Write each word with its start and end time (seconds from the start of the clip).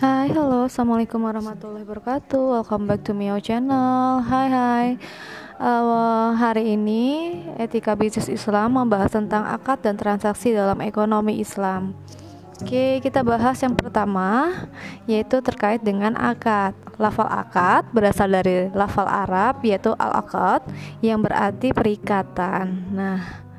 Hai, 0.00 0.32
halo, 0.32 0.64
assalamualaikum 0.64 1.20
warahmatullahi 1.28 1.84
wabarakatuh. 1.84 2.64
Welcome 2.64 2.88
back 2.88 3.04
to 3.04 3.12
Mio 3.12 3.36
channel. 3.36 4.24
Hai, 4.24 4.48
hai. 4.48 4.88
Uh, 5.60 6.32
hari 6.40 6.72
ini 6.72 7.36
etika 7.60 7.92
bisnis 7.92 8.32
Islam 8.32 8.80
membahas 8.80 9.12
tentang 9.12 9.44
akad 9.44 9.84
dan 9.84 10.00
transaksi 10.00 10.56
dalam 10.56 10.80
ekonomi 10.80 11.36
Islam. 11.36 11.92
Oke, 12.64 13.04
kita 13.04 13.20
bahas 13.20 13.60
yang 13.60 13.76
pertama 13.76 14.48
yaitu 15.04 15.36
terkait 15.44 15.84
dengan 15.84 16.16
akad. 16.16 16.72
Lafal 16.96 17.28
akad 17.28 17.84
berasal 17.92 18.32
dari 18.32 18.72
lafal 18.72 19.04
Arab 19.04 19.60
yaitu 19.68 19.92
al-akad 20.00 20.64
yang 21.04 21.20
berarti 21.20 21.76
perikatan. 21.76 22.88
Nah, 22.88 23.49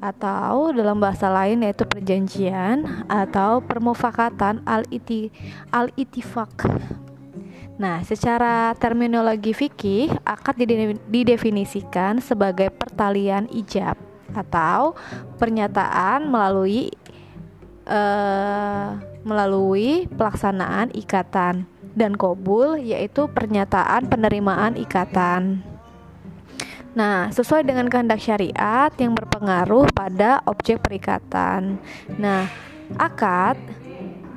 atau 0.00 0.72
dalam 0.72 1.00
bahasa 1.00 1.32
lain 1.32 1.64
yaitu 1.64 1.88
perjanjian 1.88 3.06
atau 3.08 3.64
permufakatan 3.64 4.60
al-iti 4.68 5.32
al-itifak. 5.72 6.68
Nah, 7.76 8.00
secara 8.08 8.72
terminologi 8.80 9.52
fikih, 9.52 10.08
akad 10.24 10.56
didefinisikan 11.12 12.24
sebagai 12.24 12.72
pertalian 12.72 13.44
ijab 13.52 14.00
atau 14.32 14.96
pernyataan 15.36 16.24
melalui 16.24 16.88
uh, 17.84 18.96
melalui 19.26 20.08
pelaksanaan 20.08 20.88
ikatan 20.96 21.68
dan 21.96 22.12
kobul 22.16 22.80
yaitu 22.80 23.28
pernyataan 23.28 24.08
penerimaan 24.08 24.76
ikatan. 24.80 25.75
Nah, 26.96 27.28
sesuai 27.28 27.68
dengan 27.68 27.92
kehendak 27.92 28.24
syariat 28.24 28.88
yang 28.96 29.12
berpengaruh 29.12 29.92
pada 29.92 30.40
objek 30.48 30.80
perikatan. 30.80 31.76
Nah, 32.16 32.48
akad 32.96 33.60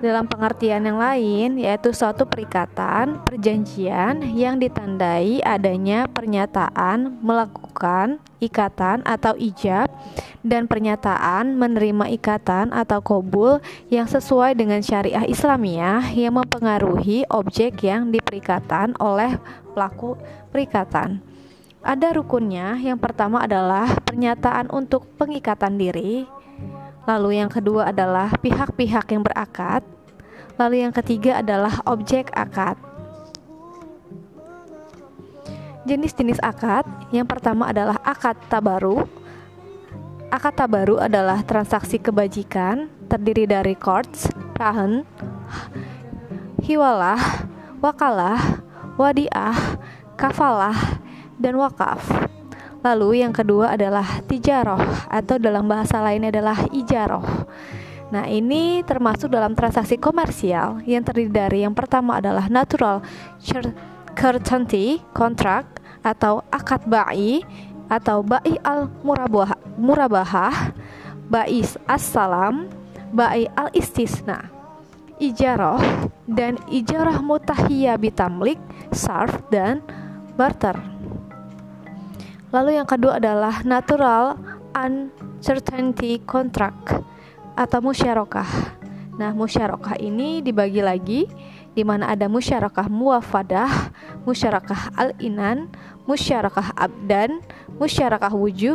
dalam 0.03 0.27
pengertian 0.27 0.83
yang 0.83 0.99
lain 0.99 1.55
yaitu 1.55 1.95
suatu 1.95 2.27
perikatan, 2.27 3.19
perjanjian 3.23 4.23
yang 4.35 4.59
ditandai 4.59 5.39
adanya 5.39 6.07
pernyataan 6.11 7.19
melakukan 7.23 8.19
ikatan 8.43 9.07
atau 9.07 9.39
ijab 9.39 9.87
dan 10.43 10.67
pernyataan 10.67 11.55
menerima 11.55 12.11
ikatan 12.15 12.75
atau 12.75 12.99
kobul 12.99 13.63
yang 13.87 14.07
sesuai 14.07 14.55
dengan 14.55 14.83
syariah 14.83 15.27
Islamiyah 15.27 16.11
yang 16.15 16.35
mempengaruhi 16.35 17.27
objek 17.31 17.87
yang 17.87 18.11
diperikatan 18.11 18.95
oleh 18.99 19.35
pelaku 19.75 20.15
perikatan. 20.51 21.28
Ada 21.79 22.11
rukunnya. 22.11 22.75
Yang 22.75 22.99
pertama 22.99 23.43
adalah 23.47 23.87
pernyataan 24.03 24.67
untuk 24.67 25.07
pengikatan 25.15 25.79
diri. 25.79 26.27
Lalu 27.07 27.39
yang 27.39 27.47
kedua 27.47 27.89
adalah 27.89 28.29
pihak-pihak 28.43 29.07
yang 29.15 29.23
berakad. 29.23 29.81
Lalu 30.59 30.83
yang 30.83 30.91
ketiga 30.91 31.39
adalah 31.39 31.79
objek 31.87 32.35
akad. 32.35 32.75
Jenis-jenis 35.87 36.43
akad 36.43 36.83
yang 37.15 37.23
pertama 37.23 37.71
adalah 37.71 37.95
akad 38.03 38.35
tabaru. 38.51 39.07
Akad 40.29 40.59
tabaru 40.59 40.99
adalah 40.99 41.41
transaksi 41.41 41.97
kebajikan 41.97 42.91
terdiri 43.09 43.49
dari 43.49 43.73
korts, 43.73 44.29
rahen, 44.53 45.01
hiwalah, 46.61 47.47
wakalah, 47.81 48.37
wadiah, 48.99 49.57
kafalah, 50.13 50.98
dan 51.39 51.55
wakaf. 51.55 52.03
Lalu 52.79 53.23
yang 53.23 53.35
kedua 53.35 53.75
adalah 53.75 54.23
tijaroh 54.23 54.79
atau 55.07 55.35
dalam 55.35 55.67
bahasa 55.67 55.99
lain 55.99 56.27
adalah 56.27 56.63
ijaroh. 56.71 57.25
Nah, 58.09 58.25
ini 58.25 58.81
termasuk 58.87 59.29
dalam 59.29 59.53
transaksi 59.53 59.99
komersial 59.99 60.81
yang 60.87 61.03
terdiri 61.05 61.29
dari 61.29 61.59
yang 61.61 61.75
pertama 61.75 62.17
adalah 62.17 62.47
natural 62.49 63.03
certainty 64.15 65.03
contract 65.13 65.77
atau 66.01 66.41
akad 66.49 66.87
ba'i 66.89 67.43
atau 67.91 68.23
ba'i 68.23 68.57
al 68.65 68.87
murabah 69.05 69.53
murabahah, 69.77 70.73
ba'i 71.29 71.61
as-salam, 71.85 72.65
ba'i 73.13 73.45
al 73.53 73.69
istisna, 73.77 74.49
ijaroh 75.21 75.81
dan 76.25 76.57
ijarah 76.71 77.21
mutahiyah 77.21 77.99
bitamlik, 77.99 78.57
sarf 78.89 79.37
dan 79.53 79.85
barter. 80.33 80.98
Lalu 82.49 82.81
yang 82.81 82.89
kedua 82.89 83.21
adalah 83.21 83.61
natural 83.61 84.33
uncertainty 84.73 86.17
contract 86.25 86.97
atau 87.53 87.77
musyarakah. 87.77 88.49
Nah, 89.21 89.37
musyarakah 89.37 90.01
ini 90.01 90.41
dibagi 90.41 90.81
lagi 90.81 91.29
di 91.77 91.85
mana 91.85 92.09
ada 92.09 92.25
musyarakah 92.25 92.89
muwafadah, 92.89 93.93
musyarakah 94.25 94.97
al-inan, 94.97 95.69
musyarakah 96.09 96.73
abdan, 96.73 97.37
musyarakah 97.77 98.33
wujuh, 98.33 98.73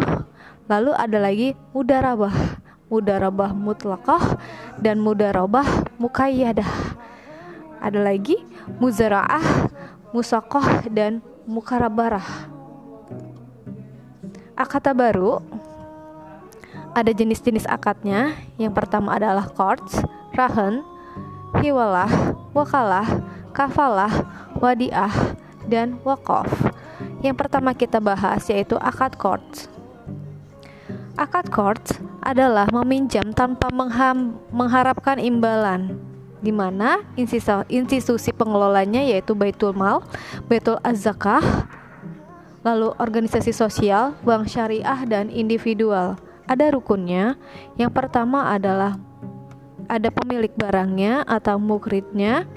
lalu 0.70 0.94
ada 0.94 1.18
lagi 1.18 1.58
mudarabah, 1.74 2.62
mudarabah 2.86 3.50
mutlaqah 3.58 4.38
dan 4.78 5.02
mudarabah 5.02 5.66
mukayyadah. 5.98 6.94
Ada 7.82 7.98
lagi 7.98 8.38
muzaraah, 8.78 9.42
musakoh 10.14 10.86
dan 10.94 11.18
mukarabarah 11.50 12.53
akad 14.54 14.86
baru 14.94 15.42
ada 16.94 17.10
jenis-jenis 17.10 17.66
akadnya. 17.66 18.38
Yang 18.56 18.72
pertama 18.78 19.18
adalah 19.18 19.50
korts, 19.50 20.00
rahen, 20.32 20.86
hiwalah, 21.58 22.10
wakalah, 22.54 23.06
kafalah, 23.50 24.14
wadiah, 24.58 25.12
dan 25.66 25.98
wakof. 26.06 26.48
Yang 27.20 27.36
pertama 27.40 27.74
kita 27.74 27.98
bahas 27.98 28.46
yaitu 28.46 28.78
akad 28.78 29.18
korts. 29.18 29.66
Akad 31.14 31.50
korts 31.50 31.98
adalah 32.22 32.66
meminjam 32.70 33.30
tanpa 33.34 33.70
mengharapkan 34.50 35.18
imbalan 35.22 35.94
di 36.44 36.52
mana 36.52 37.00
institusi 37.72 38.28
pengelolanya 38.36 39.00
yaitu 39.00 39.32
Baitul 39.32 39.72
Mal, 39.72 40.04
Baitul 40.44 40.76
Az-Zakah, 40.84 41.40
lalu 42.64 42.96
organisasi 42.96 43.52
sosial, 43.52 44.16
bank 44.24 44.48
syariah, 44.48 45.04
dan 45.04 45.28
individual. 45.28 46.16
Ada 46.48 46.72
rukunnya. 46.72 47.36
Yang 47.76 47.92
pertama 47.92 48.50
adalah 48.50 48.96
ada 49.86 50.08
pemilik 50.08 50.50
barangnya 50.56 51.28
atau 51.28 51.60
mukridnya, 51.60 52.48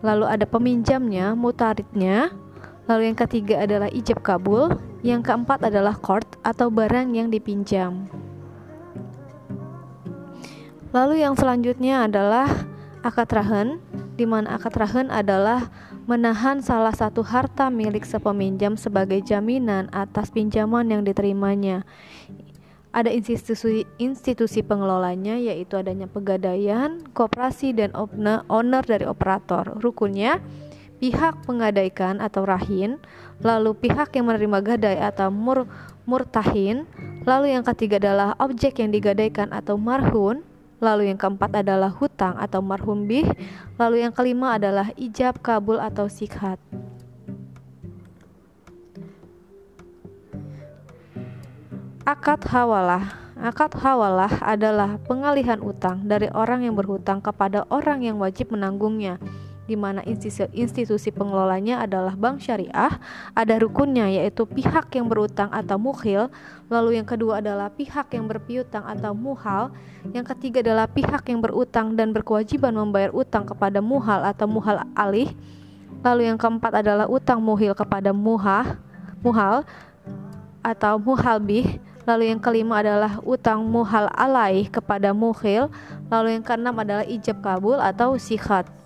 lalu 0.00 0.30
ada 0.30 0.46
peminjamnya, 0.46 1.34
mutaridnya, 1.34 2.30
lalu 2.86 3.10
yang 3.10 3.18
ketiga 3.18 3.66
adalah 3.66 3.90
ijab 3.90 4.22
kabul, 4.22 4.78
yang 5.02 5.22
keempat 5.26 5.66
adalah 5.66 5.98
court 5.98 6.38
atau 6.46 6.70
barang 6.70 7.18
yang 7.18 7.28
dipinjam. 7.28 8.06
Lalu 10.94 11.20
yang 11.20 11.36
selanjutnya 11.36 12.08
adalah 12.08 12.48
akad 13.04 13.28
rahen, 13.34 13.82
di 14.16 14.24
mana 14.24 14.56
akad 14.56 14.72
rahen 14.78 15.12
adalah 15.12 15.68
menahan 16.08 16.64
salah 16.64 16.96
satu 16.96 17.20
harta 17.20 17.68
milik 17.68 18.08
sepeminjam 18.08 18.80
sebagai 18.80 19.20
jaminan 19.20 19.92
atas 19.92 20.32
pinjaman 20.32 20.88
yang 20.88 21.04
diterimanya. 21.04 21.84
Ada 22.96 23.12
institusi 23.12 23.84
institusi 24.00 24.64
pengelolanya 24.64 25.36
yaitu 25.36 25.76
adanya 25.76 26.08
pegadaian, 26.08 27.04
koperasi 27.12 27.76
dan 27.76 27.92
owner 28.48 28.80
dari 28.80 29.04
operator. 29.04 29.76
Rukunnya 29.76 30.40
pihak 30.96 31.44
pengadaikan 31.44 32.24
atau 32.24 32.48
rahin, 32.48 32.96
lalu 33.44 33.76
pihak 33.76 34.08
yang 34.16 34.32
menerima 34.32 34.58
gadai 34.64 34.96
atau 35.04 35.28
mur, 35.28 35.68
murtahin, 36.08 36.88
lalu 37.28 37.52
yang 37.52 37.68
ketiga 37.68 38.00
adalah 38.00 38.32
objek 38.40 38.80
yang 38.80 38.88
digadaikan 38.88 39.52
atau 39.52 39.76
marhun, 39.76 40.40
Lalu 40.78 41.10
yang 41.10 41.18
keempat 41.18 41.62
adalah 41.62 41.90
hutang 41.90 42.38
atau 42.38 42.62
marhum 42.62 43.06
bih. 43.06 43.26
Lalu 43.78 44.06
yang 44.06 44.14
kelima 44.14 44.54
adalah 44.54 44.94
ijab 44.94 45.42
kabul 45.42 45.82
atau 45.82 46.06
sikhat. 46.06 46.58
Akad 52.08 52.40
hawalah 52.48 53.28
Akad 53.38 53.70
hawalah 53.78 54.42
adalah 54.42 54.98
pengalihan 55.06 55.62
utang 55.62 56.02
dari 56.08 56.26
orang 56.34 56.66
yang 56.66 56.74
berhutang 56.74 57.22
kepada 57.22 57.62
orang 57.70 58.02
yang 58.02 58.18
wajib 58.18 58.50
menanggungnya 58.50 59.22
di 59.68 59.76
mana 59.76 60.00
institusi, 60.08 60.48
institusi 60.56 61.12
pengelolanya 61.12 61.84
adalah 61.84 62.16
bank 62.16 62.40
syariah, 62.40 62.96
ada 63.36 63.54
rukunnya 63.60 64.08
yaitu 64.08 64.48
pihak 64.48 64.88
yang 64.96 65.12
berutang 65.12 65.52
atau 65.52 65.76
mukhil, 65.76 66.32
lalu 66.72 66.96
yang 66.96 67.04
kedua 67.04 67.44
adalah 67.44 67.68
pihak 67.68 68.08
yang 68.16 68.24
berpiutang 68.24 68.88
atau 68.88 69.12
muhal, 69.12 69.68
yang 70.16 70.24
ketiga 70.24 70.64
adalah 70.64 70.88
pihak 70.88 71.20
yang 71.28 71.44
berutang 71.44 71.92
dan 71.92 72.16
berkewajiban 72.16 72.72
membayar 72.72 73.12
utang 73.12 73.44
kepada 73.44 73.84
muhal 73.84 74.24
atau 74.24 74.48
muhal 74.48 74.80
alih, 74.96 75.28
lalu 76.00 76.32
yang 76.32 76.40
keempat 76.40 76.80
adalah 76.80 77.04
utang 77.04 77.44
muhil 77.44 77.76
kepada 77.76 78.08
muhah, 78.16 78.80
muhal 79.20 79.68
atau 80.64 80.96
muhalbih, 80.96 81.76
lalu 82.08 82.32
yang 82.32 82.40
kelima 82.40 82.80
adalah 82.80 83.20
utang 83.20 83.60
muhal 83.68 84.08
alaih 84.16 84.64
kepada 84.72 85.12
muhil, 85.12 85.68
lalu 86.08 86.40
yang 86.40 86.44
keenam 86.46 86.72
adalah 86.80 87.04
ijab 87.04 87.44
kabul 87.44 87.76
atau 87.76 88.16
sikhat. 88.16 88.77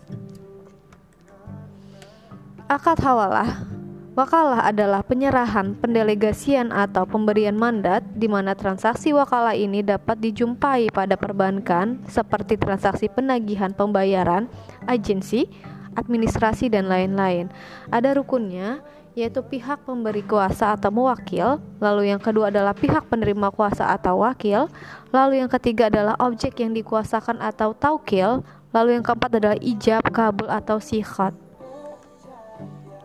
Akad 2.72 3.04
hawalah 3.04 3.68
Wakalah 4.16 4.64
adalah 4.64 5.04
penyerahan, 5.04 5.76
pendelegasian 5.76 6.72
atau 6.72 7.04
pemberian 7.04 7.52
mandat 7.52 8.00
di 8.16 8.32
mana 8.32 8.56
transaksi 8.56 9.12
wakalah 9.12 9.52
ini 9.52 9.84
dapat 9.84 10.16
dijumpai 10.16 10.88
pada 10.88 11.20
perbankan 11.20 12.00
seperti 12.08 12.56
transaksi 12.56 13.12
penagihan 13.12 13.76
pembayaran, 13.76 14.48
agensi, 14.88 15.52
administrasi 16.00 16.72
dan 16.72 16.88
lain-lain. 16.88 17.52
Ada 17.92 18.16
rukunnya 18.16 18.80
yaitu 19.12 19.44
pihak 19.44 19.84
pemberi 19.84 20.24
kuasa 20.24 20.72
atau 20.72 20.88
mewakil, 20.88 21.60
lalu 21.76 22.08
yang 22.08 22.24
kedua 22.24 22.48
adalah 22.48 22.72
pihak 22.72 23.04
penerima 23.12 23.52
kuasa 23.52 23.92
atau 23.92 24.24
wakil, 24.24 24.72
lalu 25.12 25.44
yang 25.44 25.52
ketiga 25.52 25.92
adalah 25.92 26.16
objek 26.24 26.56
yang 26.64 26.72
dikuasakan 26.72 27.36
atau 27.36 27.76
taukil, 27.76 28.40
lalu 28.72 28.96
yang 28.96 29.04
keempat 29.04 29.36
adalah 29.36 29.60
ijab, 29.60 30.00
kabul 30.08 30.48
atau 30.48 30.80
sikhat. 30.80 31.36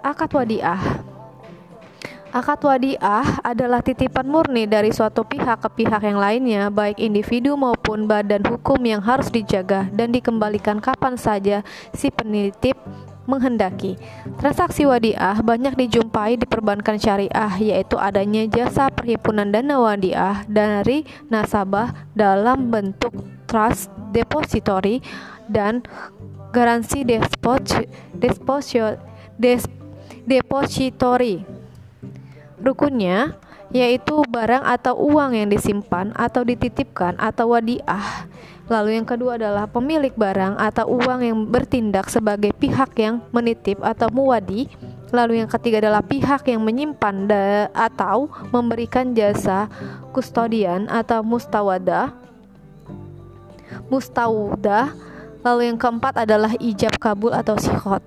Akad 0.05 0.29
wadiah 0.37 1.01
Akad 2.29 2.61
wadiah 2.61 3.41
adalah 3.41 3.81
titipan 3.81 4.29
murni 4.29 4.69
dari 4.69 4.93
suatu 4.93 5.25
pihak 5.25 5.63
ke 5.63 5.69
pihak 5.81 6.03
yang 6.03 6.19
lainnya, 6.19 6.69
baik 6.69 7.01
individu 7.01 7.57
maupun 7.57 8.05
badan 8.05 8.45
hukum 8.45 8.77
yang 8.83 9.01
harus 9.01 9.31
dijaga 9.31 9.89
dan 9.95 10.13
dikembalikan 10.13 10.77
kapan 10.77 11.17
saja 11.17 11.65
si 11.95 12.11
penitip 12.11 12.75
menghendaki. 13.25 13.95
Transaksi 14.37 14.85
wadiah 14.85 15.39
banyak 15.39 15.73
dijumpai 15.79 16.37
di 16.37 16.45
perbankan 16.45 16.99
syariah, 16.99 17.55
yaitu 17.57 17.95
adanya 17.95 18.43
jasa 18.45 18.91
perhimpunan 18.91 19.49
dana 19.49 19.79
wadiah 19.79 20.43
dari 20.45 21.07
nasabah 21.31 22.11
dalam 22.11 22.69
bentuk 22.69 23.15
trust 23.47 23.89
depository 24.11 24.99
dan 25.47 25.81
garansi 26.51 27.07
depository 27.07 27.87
depository. 30.27 31.47
Rukunnya 32.59 33.39
yaitu 33.71 34.23
barang 34.31 34.63
atau 34.63 34.95
uang 34.95 35.35
yang 35.35 35.51
disimpan 35.51 36.15
atau 36.15 36.43
dititipkan 36.43 37.19
atau 37.19 37.51
wadiah. 37.51 38.27
Lalu 38.67 38.99
yang 38.99 39.07
kedua 39.07 39.39
adalah 39.39 39.63
pemilik 39.67 40.11
barang 40.11 40.59
atau 40.59 40.99
uang 40.99 41.19
yang 41.23 41.39
bertindak 41.47 42.11
sebagai 42.11 42.51
pihak 42.51 42.91
yang 42.99 43.23
menitip 43.31 43.79
atau 43.79 44.11
muwadi. 44.11 44.67
Lalu 45.15 45.39
yang 45.39 45.47
ketiga 45.47 45.79
adalah 45.79 46.03
pihak 46.03 46.43
yang 46.51 46.67
menyimpan 46.67 47.31
atau 47.71 48.27
memberikan 48.51 49.15
jasa 49.15 49.71
kustodian 50.11 50.91
atau 50.91 51.23
mustawada. 51.23 52.11
Mustawda. 53.87 54.91
Lalu 55.47 55.71
yang 55.71 55.79
keempat 55.79 56.27
adalah 56.27 56.51
ijab 56.59 56.91
kabul 56.99 57.31
atau 57.31 57.55
sihot. 57.55 58.03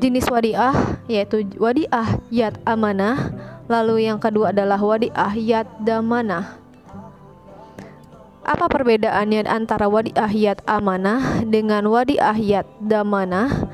Jenis 0.00 0.32
wadiah 0.32 0.96
yaitu 1.12 1.44
wadiah 1.60 2.16
yad 2.32 2.56
amanah, 2.64 3.36
lalu 3.68 4.08
yang 4.08 4.16
kedua 4.16 4.48
adalah 4.48 4.80
wadiah 4.80 5.36
yad 5.36 5.68
damanah. 5.84 6.56
Apa 8.40 8.72
perbedaannya 8.72 9.44
antara 9.44 9.92
wadiah 9.92 10.32
yad 10.32 10.64
amanah 10.64 11.44
dengan 11.44 11.84
wadiah 11.92 12.32
yad 12.32 12.64
damanah? 12.80 13.68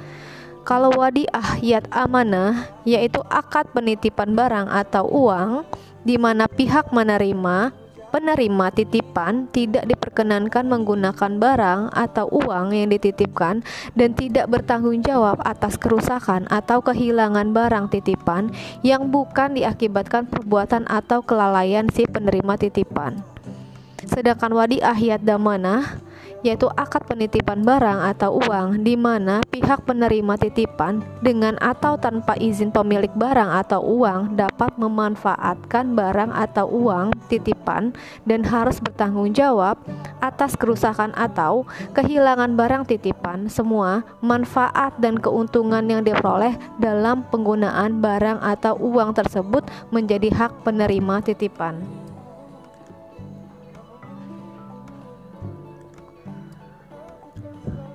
Kalau 0.66 0.90
wadiah 0.98 1.62
yad 1.62 1.86
amanah 1.94 2.74
yaitu 2.82 3.22
akad 3.30 3.70
penitipan 3.70 4.34
barang 4.34 4.66
atau 4.66 5.06
uang 5.06 5.62
di 6.02 6.18
mana 6.18 6.50
pihak 6.50 6.90
menerima 6.90 7.70
penerima 8.16 8.72
titipan 8.72 9.44
tidak 9.52 9.84
diperkenankan 9.84 10.64
menggunakan 10.64 11.36
barang 11.36 11.92
atau 11.92 12.24
uang 12.32 12.72
yang 12.72 12.88
dititipkan 12.88 13.60
dan 13.92 14.16
tidak 14.16 14.48
bertanggung 14.48 15.04
jawab 15.04 15.36
atas 15.44 15.76
kerusakan 15.76 16.48
atau 16.48 16.80
kehilangan 16.80 17.52
barang 17.52 17.92
titipan 17.92 18.48
yang 18.80 19.12
bukan 19.12 19.52
diakibatkan 19.52 20.24
perbuatan 20.32 20.88
atau 20.88 21.20
kelalaian 21.20 21.92
si 21.92 22.08
penerima 22.08 22.56
titipan. 22.56 23.20
Sedangkan 24.08 24.56
wadi 24.56 24.80
ahyat 24.80 25.20
damanah 25.20 26.00
yaitu 26.46 26.70
akad 26.78 27.02
penitipan 27.10 27.66
barang 27.66 28.06
atau 28.14 28.38
uang 28.46 28.86
di 28.86 28.94
mana 28.94 29.42
pihak 29.50 29.82
penerima 29.82 30.38
titipan 30.38 31.02
dengan 31.18 31.58
atau 31.58 31.98
tanpa 31.98 32.38
izin 32.38 32.70
pemilik 32.70 33.10
barang 33.18 33.50
atau 33.66 33.82
uang 33.82 34.38
dapat 34.38 34.70
memanfaatkan 34.78 35.98
barang 35.98 36.30
atau 36.30 36.70
uang 36.70 37.10
titipan 37.26 37.90
dan 38.22 38.46
harus 38.46 38.78
bertanggung 38.78 39.34
jawab 39.34 39.74
atas 40.22 40.54
kerusakan 40.54 41.10
atau 41.18 41.66
kehilangan 41.98 42.54
barang 42.54 42.86
titipan 42.86 43.50
semua 43.50 44.06
manfaat 44.22 44.94
dan 45.02 45.18
keuntungan 45.18 45.82
yang 45.82 46.06
diperoleh 46.06 46.54
dalam 46.78 47.26
penggunaan 47.26 47.98
barang 47.98 48.38
atau 48.38 48.78
uang 48.78 49.18
tersebut 49.18 49.66
menjadi 49.90 50.30
hak 50.30 50.62
penerima 50.62 51.26
titipan. 51.26 52.05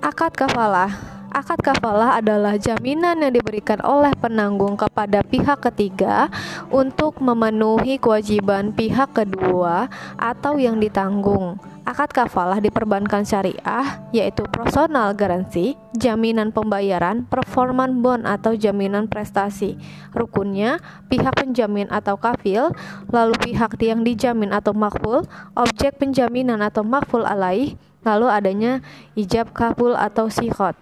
Akad 0.01 0.33
kafalah 0.33 0.89
Akad 1.29 1.61
kafalah 1.61 2.17
adalah 2.17 2.57
jaminan 2.57 3.21
yang 3.21 3.37
diberikan 3.37 3.77
oleh 3.85 4.09
penanggung 4.17 4.73
kepada 4.73 5.21
pihak 5.21 5.61
ketiga 5.61 6.25
untuk 6.73 7.21
memenuhi 7.21 8.01
kewajiban 8.01 8.73
pihak 8.73 9.13
kedua 9.13 9.93
atau 10.17 10.57
yang 10.57 10.81
ditanggung. 10.81 11.61
Akad 11.85 12.17
kafalah 12.17 12.57
di 12.57 12.73
perbankan 12.73 13.21
syariah 13.21 14.01
yaitu 14.09 14.41
personal 14.49 15.13
garansi, 15.13 15.77
jaminan 15.93 16.49
pembayaran, 16.49 17.29
performan 17.29 18.01
bond 18.01 18.25
atau 18.25 18.57
jaminan 18.57 19.05
prestasi. 19.05 19.77
Rukunnya 20.17 20.81
pihak 21.13 21.37
penjamin 21.37 21.93
atau 21.93 22.17
kafil, 22.17 22.73
lalu 23.13 23.37
pihak 23.37 23.77
yang 23.77 24.01
dijamin 24.01 24.49
atau 24.49 24.73
makful, 24.73 25.29
objek 25.53 26.01
penjaminan 26.01 26.59
atau 26.59 26.81
makful 26.81 27.21
alaih, 27.21 27.77
lalu 28.01 28.27
adanya 28.29 28.81
ijab 29.13 29.53
kabul 29.53 29.93
atau 29.97 30.27
sikhot. 30.27 30.77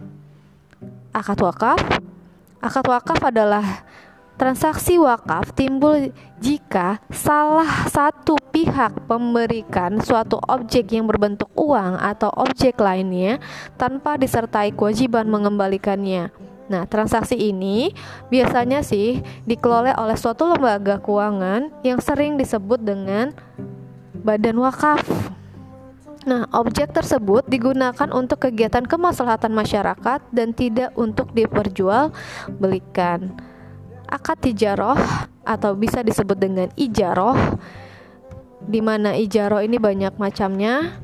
Akad 1.10 1.40
wakaf 1.42 1.82
Akad 2.60 2.92
wakaf 2.92 3.24
adalah 3.24 3.88
transaksi 4.36 5.00
wakaf 5.00 5.56
timbul 5.56 6.12
jika 6.44 7.00
salah 7.08 7.88
satu 7.88 8.36
pihak 8.52 9.08
memberikan 9.08 10.04
suatu 10.04 10.44
objek 10.44 10.92
yang 10.92 11.08
berbentuk 11.08 11.48
uang 11.56 11.96
atau 11.96 12.28
objek 12.36 12.76
lainnya 12.84 13.40
tanpa 13.80 14.20
disertai 14.20 14.76
kewajiban 14.76 15.24
mengembalikannya. 15.32 16.36
Nah, 16.68 16.84
transaksi 16.84 17.40
ini 17.40 17.96
biasanya 18.28 18.84
sih 18.84 19.24
dikelola 19.48 19.96
oleh 19.96 20.20
suatu 20.20 20.52
lembaga 20.52 21.00
keuangan 21.00 21.72
yang 21.88 22.04
sering 22.04 22.36
disebut 22.36 22.84
dengan 22.84 23.32
badan 24.20 24.60
wakaf. 24.60 25.39
Nah, 26.28 26.44
objek 26.52 26.92
tersebut 26.92 27.48
digunakan 27.48 28.12
untuk 28.12 28.44
kegiatan 28.44 28.84
kemaslahatan 28.84 29.56
masyarakat 29.56 30.20
dan 30.36 30.52
tidak 30.52 30.92
untuk 31.00 31.32
diperjualbelikan. 31.32 33.40
Akad 34.10 34.42
tijaroh 34.44 35.00
atau 35.48 35.72
bisa 35.80 36.04
disebut 36.04 36.36
dengan 36.36 36.68
ijaroh, 36.76 37.40
di 38.68 38.84
mana 38.84 39.16
ijaroh 39.16 39.64
ini 39.64 39.80
banyak 39.80 40.20
macamnya. 40.20 41.00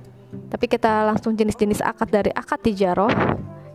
Tapi 0.52 0.68
kita 0.68 1.08
langsung 1.08 1.32
jenis-jenis 1.32 1.80
akad 1.80 2.12
dari 2.12 2.36
akad 2.36 2.60
tijaroh, 2.60 3.08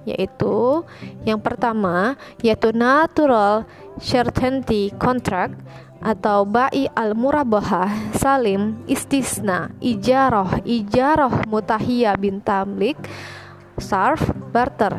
yaitu 0.05 0.85
yang 1.25 1.41
pertama 1.41 2.21
yaitu 2.45 2.69
natural 2.73 3.65
certainty 3.97 4.93
contract 4.97 5.57
atau 6.01 6.49
ba'i 6.49 6.89
al 6.97 7.13
murabahah 7.13 8.17
salim 8.17 8.81
istisna 8.89 9.69
ijaroh 9.85 10.65
ijaroh 10.65 11.45
mutahiyah 11.45 12.17
bin 12.17 12.41
tamlik 12.41 12.97
sarf 13.77 14.25
barter. 14.53 14.97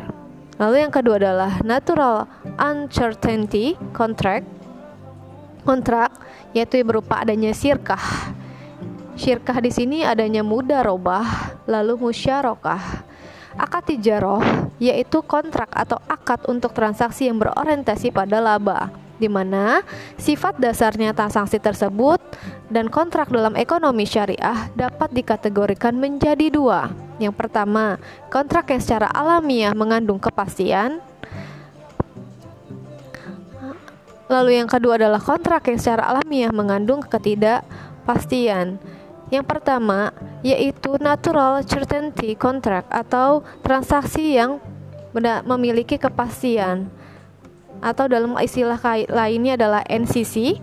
Lalu 0.62 0.86
yang 0.86 0.94
kedua 0.94 1.18
adalah 1.18 1.58
natural 1.66 2.30
uncertainty 2.54 3.74
contract 3.90 4.46
kontrak 5.66 6.14
yaitu 6.54 6.82
berupa 6.86 7.22
adanya 7.22 7.50
sirkah. 7.50 8.02
Syirkah 9.18 9.58
di 9.58 9.70
sini 9.74 10.06
adanya 10.06 10.46
mudarobah 10.46 11.58
lalu 11.66 11.98
musyarakah. 11.98 13.10
Akad 13.58 13.90
tijaroh 13.90 14.40
yaitu 14.78 15.20
kontrak 15.26 15.68
atau 15.74 15.98
akad 16.06 16.46
untuk 16.48 16.72
transaksi 16.72 17.28
yang 17.28 17.36
berorientasi 17.36 18.08
pada 18.14 18.40
laba 18.40 19.01
di 19.22 19.30
mana 19.30 19.86
sifat 20.18 20.58
dasarnya 20.58 21.14
transaksi 21.14 21.62
tersebut 21.62 22.18
dan 22.66 22.90
kontrak 22.90 23.30
dalam 23.30 23.54
ekonomi 23.54 24.02
syariah 24.02 24.66
dapat 24.74 25.14
dikategorikan 25.14 25.94
menjadi 25.94 26.50
dua. 26.50 26.90
Yang 27.22 27.38
pertama, 27.38 28.02
kontrak 28.34 28.74
yang 28.74 28.82
secara 28.82 29.06
alamiah 29.14 29.70
mengandung 29.78 30.18
kepastian. 30.18 30.98
Lalu 34.26 34.58
yang 34.58 34.66
kedua 34.66 34.98
adalah 34.98 35.22
kontrak 35.22 35.70
yang 35.70 35.78
secara 35.78 36.10
alamiah 36.10 36.50
mengandung 36.50 36.98
ketidakpastian. 37.06 38.82
Yang 39.30 39.44
pertama 39.46 40.10
yaitu 40.42 40.98
natural 40.98 41.62
certainty 41.62 42.34
contract 42.34 42.90
atau 42.90 43.46
transaksi 43.62 44.34
yang 44.34 44.58
memiliki 45.46 46.00
kepastian. 46.00 46.88
Atau 47.82 48.06
dalam 48.06 48.38
istilah 48.38 48.78
lainnya 49.10 49.58
adalah 49.58 49.82
NCC 49.90 50.62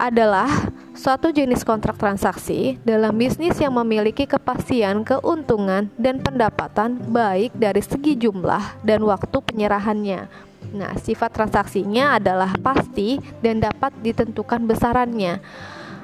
adalah 0.00 0.48
suatu 0.96 1.28
jenis 1.28 1.60
kontrak 1.60 2.00
transaksi 2.00 2.80
dalam 2.88 3.12
bisnis 3.20 3.60
yang 3.60 3.76
memiliki 3.76 4.24
kepastian 4.24 5.04
keuntungan 5.04 5.92
dan 6.00 6.24
pendapatan 6.24 6.96
baik 7.12 7.52
dari 7.52 7.84
segi 7.84 8.16
jumlah 8.16 8.80
dan 8.80 9.04
waktu 9.04 9.36
penyerahannya. 9.44 10.48
Nah, 10.72 10.96
sifat 10.96 11.36
transaksinya 11.36 12.16
adalah 12.16 12.56
pasti 12.64 13.20
dan 13.44 13.60
dapat 13.60 13.92
ditentukan 14.00 14.64
besarannya. 14.64 15.44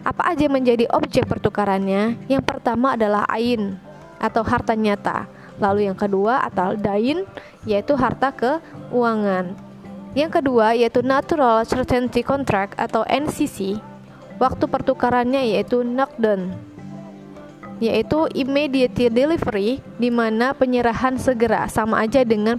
Apa 0.05 0.37
aja 0.37 0.47
menjadi 0.47 0.87
objek 0.93 1.25
pertukarannya? 1.25 2.21
Yang 2.29 2.45
pertama 2.45 3.00
adalah 3.00 3.25
ain 3.33 3.81
atau 4.21 4.45
harta 4.45 4.76
nyata. 4.76 5.25
Lalu 5.57 5.88
yang 5.88 5.97
kedua 5.97 6.45
atau 6.45 6.76
dain 6.76 7.25
yaitu 7.65 7.97
harta 7.97 8.29
keuangan. 8.31 9.65
Yang 10.16 10.40
kedua 10.40 10.73
yaitu 10.73 11.04
Natural 11.04 11.61
Certainty 11.68 12.25
Contract 12.25 12.73
atau 12.80 13.04
NCC. 13.04 13.76
Waktu 14.40 14.64
pertukarannya 14.64 15.52
yaitu 15.52 15.85
knockdown 15.85 16.56
yaitu 17.76 18.25
immediate 18.32 19.12
delivery 19.12 19.85
di 20.00 20.08
mana 20.08 20.56
penyerahan 20.56 21.20
segera 21.20 21.68
sama 21.68 22.00
aja 22.00 22.25
dengan 22.25 22.56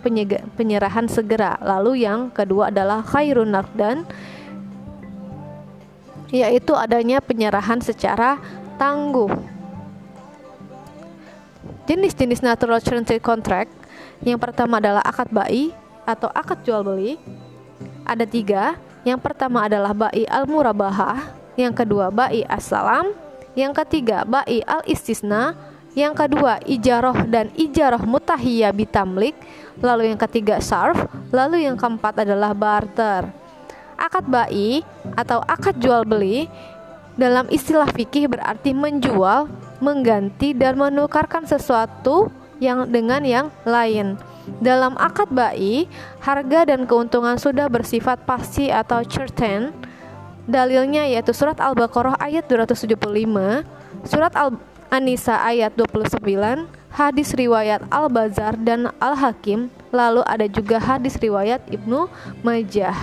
penyerahan 0.54 1.10
segera. 1.10 1.58
Lalu 1.58 2.06
yang 2.06 2.30
kedua 2.30 2.70
adalah 2.70 3.02
khairun 3.02 3.50
knockdown 3.50 4.06
yaitu 6.30 6.78
adanya 6.78 7.18
penyerahan 7.18 7.82
secara 7.82 8.38
tangguh. 8.78 9.34
Jenis-jenis 11.90 12.46
natural 12.46 12.78
certainty 12.84 13.18
contract 13.18 13.74
yang 14.22 14.38
pertama 14.38 14.78
adalah 14.78 15.02
akad 15.02 15.34
bai 15.34 15.74
atau 16.06 16.30
akad 16.30 16.62
jual 16.62 16.86
beli 16.86 17.18
ada 18.08 18.24
tiga. 18.24 18.80
Yang 19.04 19.20
pertama 19.24 19.68
adalah 19.68 19.92
ba'i 19.96 20.24
al-murabahah, 20.28 21.32
yang 21.56 21.72
kedua 21.72 22.12
ba'i 22.12 22.44
as-salam, 22.48 23.12
yang 23.56 23.72
ketiga 23.72 24.28
ba'i 24.28 24.64
al-istisna, 24.68 25.56
yang 25.96 26.12
kedua 26.12 26.60
ijaroh 26.68 27.26
dan 27.26 27.50
ijaroh 27.56 28.04
mutahiyah 28.04 28.76
bitamlik, 28.76 29.34
lalu 29.80 30.12
yang 30.12 30.20
ketiga 30.20 30.60
sarf, 30.60 31.08
lalu 31.32 31.64
yang 31.66 31.80
keempat 31.80 32.28
adalah 32.28 32.52
barter. 32.52 33.32
Akad 33.98 34.28
ba'i 34.30 34.86
atau 35.18 35.42
akad 35.48 35.80
jual 35.82 36.06
beli 36.06 36.46
dalam 37.18 37.50
istilah 37.50 37.90
fikih 37.90 38.30
berarti 38.30 38.78
menjual, 38.78 39.50
mengganti 39.82 40.54
dan 40.54 40.78
menukarkan 40.78 41.50
sesuatu 41.50 42.30
yang 42.62 42.86
dengan 42.92 43.26
yang 43.26 43.48
lain. 43.66 44.22
Dalam 44.64 44.96
akad 44.96 45.30
ba'i, 45.30 45.86
harga 46.24 46.68
dan 46.68 46.88
keuntungan 46.88 47.36
sudah 47.36 47.68
bersifat 47.68 48.24
pasti 48.24 48.72
atau 48.72 49.04
certain. 49.04 49.76
Dalilnya 50.48 51.04
yaitu 51.04 51.36
surat 51.36 51.60
Al-Baqarah 51.60 52.16
ayat 52.24 52.48
275, 52.48 52.96
surat 54.08 54.32
Al-Anisa 54.32 55.44
ayat 55.44 55.76
29, 55.76 56.24
hadis 56.96 57.36
riwayat 57.36 57.84
Al-Bazar 57.92 58.56
dan 58.64 58.88
Al-Hakim, 59.04 59.68
lalu 59.92 60.24
ada 60.24 60.48
juga 60.48 60.80
hadis 60.80 61.20
riwayat 61.20 61.68
Ibnu 61.68 62.08
Majah. 62.48 62.96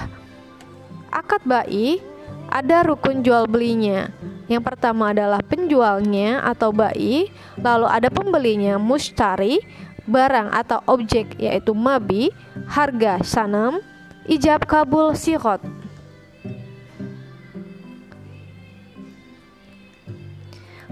Akad 1.13 1.45
ba'i 1.45 2.01
ada 2.49 2.83
rukun 2.89 3.21
jual 3.21 3.45
belinya. 3.45 4.09
Yang 4.45 4.63
pertama 4.73 5.13
adalah 5.13 5.41
penjualnya 5.41 6.45
atau 6.45 6.69
ba'i, 6.69 7.33
lalu 7.57 7.87
ada 7.89 8.13
pembelinya 8.13 8.77
mustari, 8.77 9.61
barang 10.04 10.52
atau 10.52 10.80
objek 10.88 11.37
yaitu 11.40 11.73
mabi, 11.73 12.32
harga 12.68 13.20
sanam, 13.25 13.80
ijab 14.28 14.64
kabul 14.68 15.16
sihot. 15.16 15.61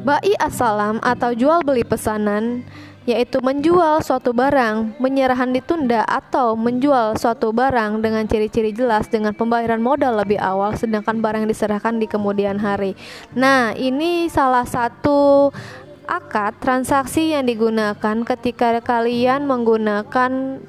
Ba'i 0.02 0.35
asalam 0.42 0.99
atau 0.99 1.31
jual 1.31 1.62
beli 1.62 1.87
pesanan 1.87 2.66
yaitu 3.02 3.42
menjual 3.42 3.99
suatu 3.99 4.31
barang, 4.31 4.95
menyerahan 5.02 5.50
ditunda 5.50 6.07
atau 6.07 6.54
menjual 6.54 7.19
suatu 7.19 7.50
barang 7.50 7.99
dengan 7.99 8.23
ciri-ciri 8.31 8.71
jelas 8.71 9.11
dengan 9.11 9.35
pembayaran 9.35 9.83
modal 9.83 10.14
lebih 10.23 10.38
awal 10.38 10.78
sedangkan 10.78 11.19
barang 11.19 11.50
diserahkan 11.50 11.99
di 11.99 12.07
kemudian 12.07 12.62
hari. 12.62 12.95
Nah, 13.35 13.75
ini 13.75 14.31
salah 14.31 14.62
satu 14.62 15.50
akad 16.07 16.59
transaksi 16.59 17.35
yang 17.35 17.47
digunakan 17.47 18.17
ketika 18.27 18.81
kalian 18.83 19.47
menggunakan 19.47 20.63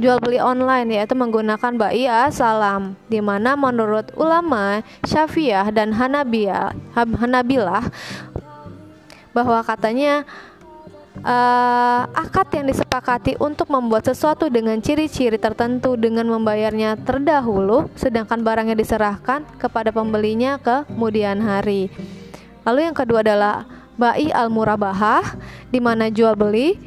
jual 0.00 0.18
beli 0.20 0.40
online 0.40 0.96
yaitu 0.96 1.12
menggunakan 1.12 1.76
baia 1.76 2.32
salam 2.32 2.96
di 3.12 3.20
mana 3.20 3.52
menurut 3.56 4.08
ulama 4.16 4.80
Syafi'ah 5.04 5.68
dan 5.72 5.92
Hanabilah 5.92 6.72
Hanabilah 6.96 7.84
bahwa 9.36 9.60
katanya 9.62 10.24
uh, 11.22 12.02
akad 12.16 12.48
yang 12.54 12.66
disepakati 12.68 13.36
untuk 13.38 13.68
membuat 13.68 14.08
sesuatu 14.08 14.48
dengan 14.48 14.80
ciri-ciri 14.80 15.36
tertentu 15.36 15.94
dengan 15.94 16.26
membayarnya 16.28 16.98
terdahulu 17.00 17.92
sedangkan 17.94 18.40
barangnya 18.40 18.76
diserahkan 18.76 19.44
kepada 19.60 19.92
pembelinya 19.94 20.56
kemudian 20.58 21.40
hari. 21.44 21.92
Lalu 22.64 22.90
yang 22.90 22.96
kedua 22.96 23.24
adalah 23.24 23.79
Ba'i 24.00 24.32
al-murabahah 24.32 25.36
di 25.68 25.76
mana 25.76 26.08
jual 26.08 26.32
beli 26.32 26.80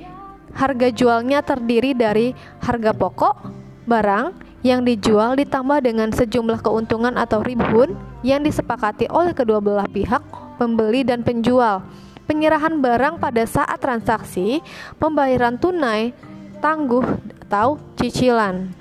harga 0.57 0.89
jualnya 0.89 1.45
terdiri 1.45 1.93
dari 1.93 2.33
harga 2.57 2.89
pokok 2.89 3.45
barang 3.85 4.33
yang 4.65 4.81
dijual 4.81 5.37
ditambah 5.37 5.83
dengan 5.85 6.09
sejumlah 6.09 6.65
keuntungan 6.65 7.13
atau 7.19 7.45
ribun 7.45 7.93
yang 8.25 8.41
disepakati 8.41 9.11
oleh 9.11 9.35
kedua 9.35 9.59
belah 9.59 9.85
pihak, 9.85 10.23
pembeli 10.55 11.03
dan 11.03 11.21
penjual. 11.21 11.83
Penyerahan 12.23 12.79
barang 12.79 13.19
pada 13.19 13.43
saat 13.43 13.75
transaksi, 13.83 14.63
pembayaran 14.95 15.59
tunai, 15.59 16.15
tangguh 16.63 17.03
atau 17.43 17.75
cicilan. 17.99 18.71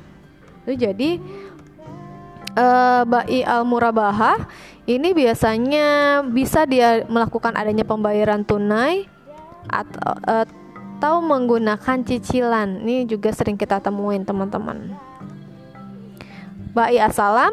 Jadi 0.62 1.18
uh, 2.54 3.02
Ba'i 3.02 3.42
al-murabahah 3.42 4.46
ini 4.86 5.14
biasanya 5.14 6.20
bisa 6.26 6.66
dia 6.66 7.06
melakukan 7.06 7.54
adanya 7.54 7.86
pembayaran 7.86 8.42
tunai 8.42 9.06
atau 9.70 10.12
atau 11.02 11.18
menggunakan 11.22 12.02
cicilan. 12.02 12.82
Ini 12.82 13.06
juga 13.06 13.30
sering 13.30 13.58
kita 13.58 13.78
temuin 13.82 14.26
teman-teman. 14.26 14.94
Ba'i 16.74 16.98
asalam 16.98 17.50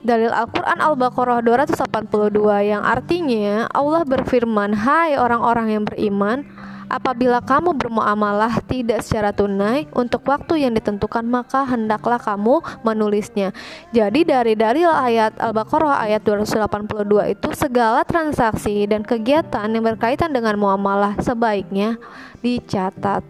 dalil 0.00 0.32
Al-Qur'an 0.32 0.80
Al-Baqarah 0.80 1.44
282 1.44 2.72
yang 2.72 2.82
artinya 2.84 3.68
Allah 3.72 4.00
berfirman, 4.04 4.72
"Hai 4.72 5.16
orang-orang 5.20 5.76
yang 5.76 5.84
beriman, 5.84 6.48
Apabila 6.86 7.42
kamu 7.42 7.74
bermuamalah 7.74 8.62
tidak 8.62 9.02
secara 9.02 9.34
tunai 9.34 9.90
untuk 9.90 10.22
waktu 10.30 10.62
yang 10.62 10.72
ditentukan 10.74 11.26
maka 11.26 11.66
hendaklah 11.66 12.18
kamu 12.22 12.62
menulisnya. 12.86 13.50
Jadi 13.90 14.22
dari 14.22 14.54
dalil 14.54 14.86
ayat 14.86 15.34
Al-Baqarah 15.38 16.06
ayat 16.06 16.22
282 16.22 17.34
itu 17.34 17.48
segala 17.58 18.06
transaksi 18.06 18.86
dan 18.86 19.02
kegiatan 19.02 19.66
yang 19.66 19.82
berkaitan 19.82 20.30
dengan 20.30 20.54
muamalah 20.54 21.18
sebaiknya 21.18 21.98
dicatat. 22.38 23.26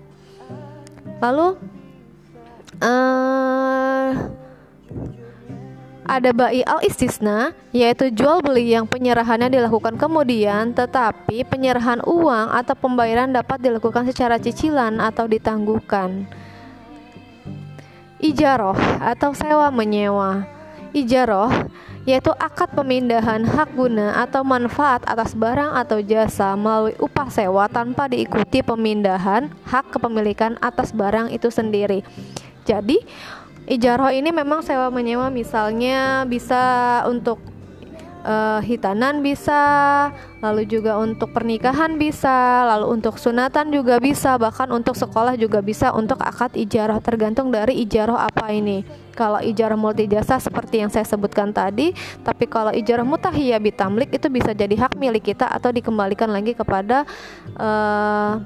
Lalu 1.25 1.57
uh, 2.85 4.11
ada 6.07 6.31
bayi 6.31 6.63
al-istisna, 6.63 7.51
yaitu 7.75 8.15
jual 8.15 8.39
beli 8.39 8.71
yang 8.71 8.87
penyerahannya 8.87 9.51
dilakukan 9.51 9.99
kemudian, 9.99 10.71
tetapi 10.71 11.43
penyerahan 11.43 11.99
uang 12.07 12.55
atau 12.55 12.75
pembayaran 12.79 13.35
dapat 13.35 13.59
dilakukan 13.59 14.07
secara 14.07 14.39
cicilan 14.39 15.03
atau 15.03 15.27
ditangguhkan. 15.27 16.31
Ijaroh 18.23 18.79
atau 19.03 19.35
sewa 19.35 19.69
menyewa. 19.75 20.47
Ijaroh 20.97 21.53
yaitu 22.07 22.31
akad 22.39 22.71
pemindahan 22.71 23.43
hak 23.43 23.75
guna 23.75 24.23
atau 24.23 24.47
manfaat 24.47 25.03
atas 25.11 25.35
barang 25.35 25.75
atau 25.75 25.99
jasa 25.99 26.55
melalui 26.55 26.95
upah 27.03 27.27
sewa 27.29 27.67
tanpa 27.67 28.07
diikuti 28.07 28.63
pemindahan 28.63 29.51
hak 29.67 29.91
kepemilikan 29.91 30.55
atas 30.63 30.95
barang 30.95 31.35
itu 31.35 31.51
sendiri. 31.51 32.07
Jadi, 32.63 33.03
Ijaroh 33.67 34.15
ini 34.15 34.31
memang 34.31 34.63
sewa 34.63 34.87
menyewa 34.95 35.27
misalnya 35.27 36.23
bisa 36.23 37.03
untuk 37.11 37.43
uh, 38.27 38.63
hitanan 38.63 39.23
bisa, 39.27 39.59
lalu 40.39 40.71
juga 40.71 40.99
untuk 41.03 41.35
pernikahan 41.35 41.99
bisa, 41.99 42.63
lalu 42.63 42.95
untuk 42.95 43.19
sunatan 43.19 43.75
juga 43.75 43.99
bisa, 43.99 44.39
bahkan 44.39 44.71
untuk 44.71 44.95
sekolah 44.95 45.35
juga 45.35 45.63
bisa 45.67 45.91
untuk 45.91 46.23
akad 46.23 46.55
ijarah 46.55 47.03
tergantung 47.03 47.51
dari 47.51 47.83
ijarah 47.83 48.31
apa 48.31 48.55
ini. 48.55 48.87
Kalau 49.19 49.43
ijarah 49.43 49.75
multi 49.75 50.07
jasa 50.07 50.39
seperti 50.39 50.87
yang 50.87 50.91
saya 50.95 51.03
sebutkan 51.03 51.51
tadi, 51.51 51.91
tapi 52.23 52.47
kalau 52.47 52.71
ijarah 52.71 53.03
mutahiyah 53.03 53.59
bitamlik 53.59 54.15
itu 54.15 54.31
bisa 54.31 54.55
jadi 54.55 54.79
hak 54.79 54.95
milik 54.95 55.35
kita 55.35 55.51
atau 55.51 55.75
dikembalikan 55.75 56.31
lagi 56.31 56.55
kepada 56.55 57.03
uh, 57.59 58.39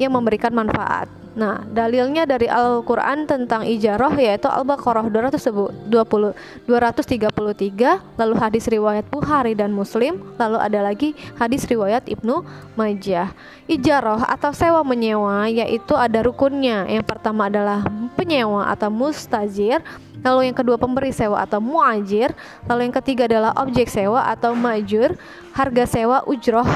yang 0.00 0.16
memberikan 0.16 0.56
manfaat. 0.56 1.19
Nah, 1.30 1.62
dalilnya 1.62 2.26
dari 2.26 2.50
Al-Qur'an 2.50 3.22
tentang 3.22 3.62
ijarah 3.62 4.10
yaitu 4.18 4.50
Al-Baqarah 4.50 5.06
220 5.06 5.86
233, 5.86 8.18
lalu 8.18 8.34
hadis 8.34 8.66
riwayat 8.66 9.06
Bukhari 9.06 9.54
dan 9.54 9.70
Muslim, 9.70 10.18
lalu 10.42 10.58
ada 10.58 10.82
lagi 10.82 11.14
hadis 11.38 11.62
riwayat 11.70 12.10
Ibnu 12.10 12.42
Majah. 12.74 13.30
Ijarah 13.70 14.26
atau 14.26 14.50
sewa 14.50 14.82
menyewa 14.82 15.46
yaitu 15.46 15.94
ada 15.94 16.18
rukunnya. 16.26 16.90
Yang 16.90 17.06
pertama 17.06 17.46
adalah 17.46 17.86
penyewa 18.18 18.66
atau 18.66 18.90
mustajir, 18.90 19.78
lalu 20.26 20.50
yang 20.50 20.56
kedua 20.58 20.82
pemberi 20.82 21.14
sewa 21.14 21.46
atau 21.46 21.62
muajir, 21.62 22.34
lalu 22.66 22.90
yang 22.90 22.94
ketiga 22.98 23.30
adalah 23.30 23.54
objek 23.62 23.86
sewa 23.86 24.26
atau 24.26 24.50
majur, 24.58 25.14
harga 25.54 25.86
sewa 25.86 26.26
ujroh, 26.26 26.66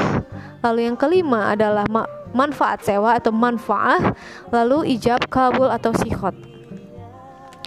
lalu 0.63 0.87
yang 0.87 0.95
kelima 0.95 1.51
adalah 1.51 1.83
manfaat 2.35 2.83
sewa 2.83 3.17
atau 3.17 3.31
manfaat, 3.31 4.13
lalu 4.51 4.99
ijab 4.99 5.23
kabul 5.31 5.71
atau 5.71 5.95
sikhot. 5.95 6.35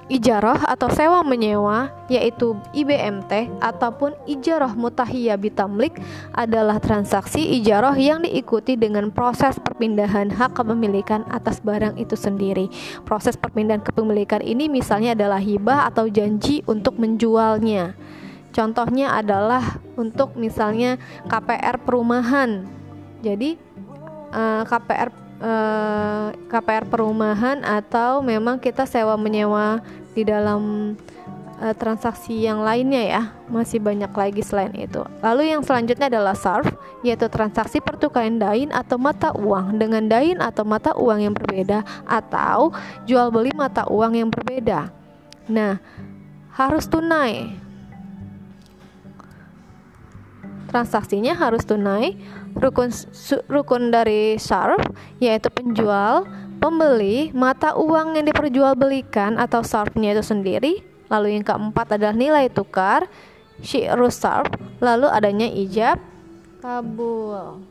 Ijarah 0.08 0.64
atau 0.72 0.88
sewa 0.88 1.20
menyewa 1.20 1.92
yaitu 2.08 2.56
IBMT 2.72 3.60
ataupun 3.60 4.16
ijarah 4.24 4.72
mutahiyah 4.72 5.36
bitamlik 5.36 6.00
adalah 6.32 6.80
transaksi 6.80 7.44
ijarah 7.60 7.92
yang 8.00 8.24
diikuti 8.24 8.80
dengan 8.80 9.12
proses 9.12 9.60
perpindahan 9.60 10.32
hak 10.32 10.56
kepemilikan 10.56 11.28
atas 11.28 11.60
barang 11.60 12.00
itu 12.00 12.16
sendiri. 12.16 12.72
Proses 13.04 13.36
perpindahan 13.36 13.84
kepemilikan 13.84 14.40
ini 14.40 14.72
misalnya 14.72 15.12
adalah 15.12 15.44
hibah 15.44 15.92
atau 15.92 16.08
janji 16.08 16.64
untuk 16.72 16.96
menjualnya. 16.96 17.92
Contohnya 18.56 19.12
adalah 19.12 19.84
untuk 20.00 20.40
misalnya 20.40 20.96
KPR 21.28 21.84
perumahan. 21.84 22.64
Jadi 23.20 23.60
eh, 24.34 24.64
KPR 24.68 25.10
uh, 25.42 25.46
eh, 25.46 26.28
KPR 26.50 26.86
perumahan 26.90 27.62
atau 27.62 28.26
memang 28.26 28.58
kita 28.58 28.90
sewa 28.90 29.16
menyewa 29.18 29.82
di 30.18 30.26
dalam 30.26 30.94
uh, 31.62 31.76
transaksi 31.78 32.46
yang 32.46 32.62
lainnya 32.62 33.04
ya. 33.04 33.24
Masih 33.48 33.78
banyak 33.80 34.10
lagi 34.12 34.42
selain 34.42 34.74
itu. 34.76 35.02
Lalu 35.22 35.54
yang 35.54 35.62
selanjutnya 35.62 36.10
adalah 36.10 36.36
SARF 36.36 36.74
yaitu 37.06 37.30
transaksi 37.30 37.78
pertukaran 37.80 38.42
dain 38.42 38.74
atau 38.74 38.98
mata 38.98 39.34
uang. 39.38 39.78
Dengan 39.78 40.10
dain 40.10 40.42
atau 40.42 40.66
mata 40.66 40.94
uang 40.98 41.20
yang 41.22 41.34
berbeda 41.36 41.86
atau 42.06 42.74
jual 43.06 43.30
beli 43.30 43.54
mata 43.54 43.86
uang 43.88 44.18
yang 44.18 44.30
berbeda. 44.34 44.90
Nah 45.48 45.80
harus 46.58 46.90
tunai. 46.90 47.54
Transaksinya 50.68 51.32
harus 51.32 51.64
tunai 51.64 52.20
rukun 52.58 52.90
rukun 53.48 53.94
dari 53.94 54.36
sarf 54.42 54.82
yaitu 55.22 55.48
penjual, 55.54 56.26
pembeli, 56.58 57.30
mata 57.32 57.78
uang 57.78 58.18
yang 58.18 58.26
diperjualbelikan 58.26 59.38
atau 59.38 59.62
sarfnya 59.62 60.18
itu 60.18 60.24
sendiri. 60.26 60.74
Lalu 61.08 61.40
yang 61.40 61.46
keempat 61.48 61.96
adalah 61.96 62.12
nilai 62.12 62.52
tukar, 62.52 63.08
syi'rus 63.64 64.20
sarf, 64.20 64.52
lalu 64.84 65.08
adanya 65.08 65.48
ijab 65.48 66.02
kabul. 66.60 67.64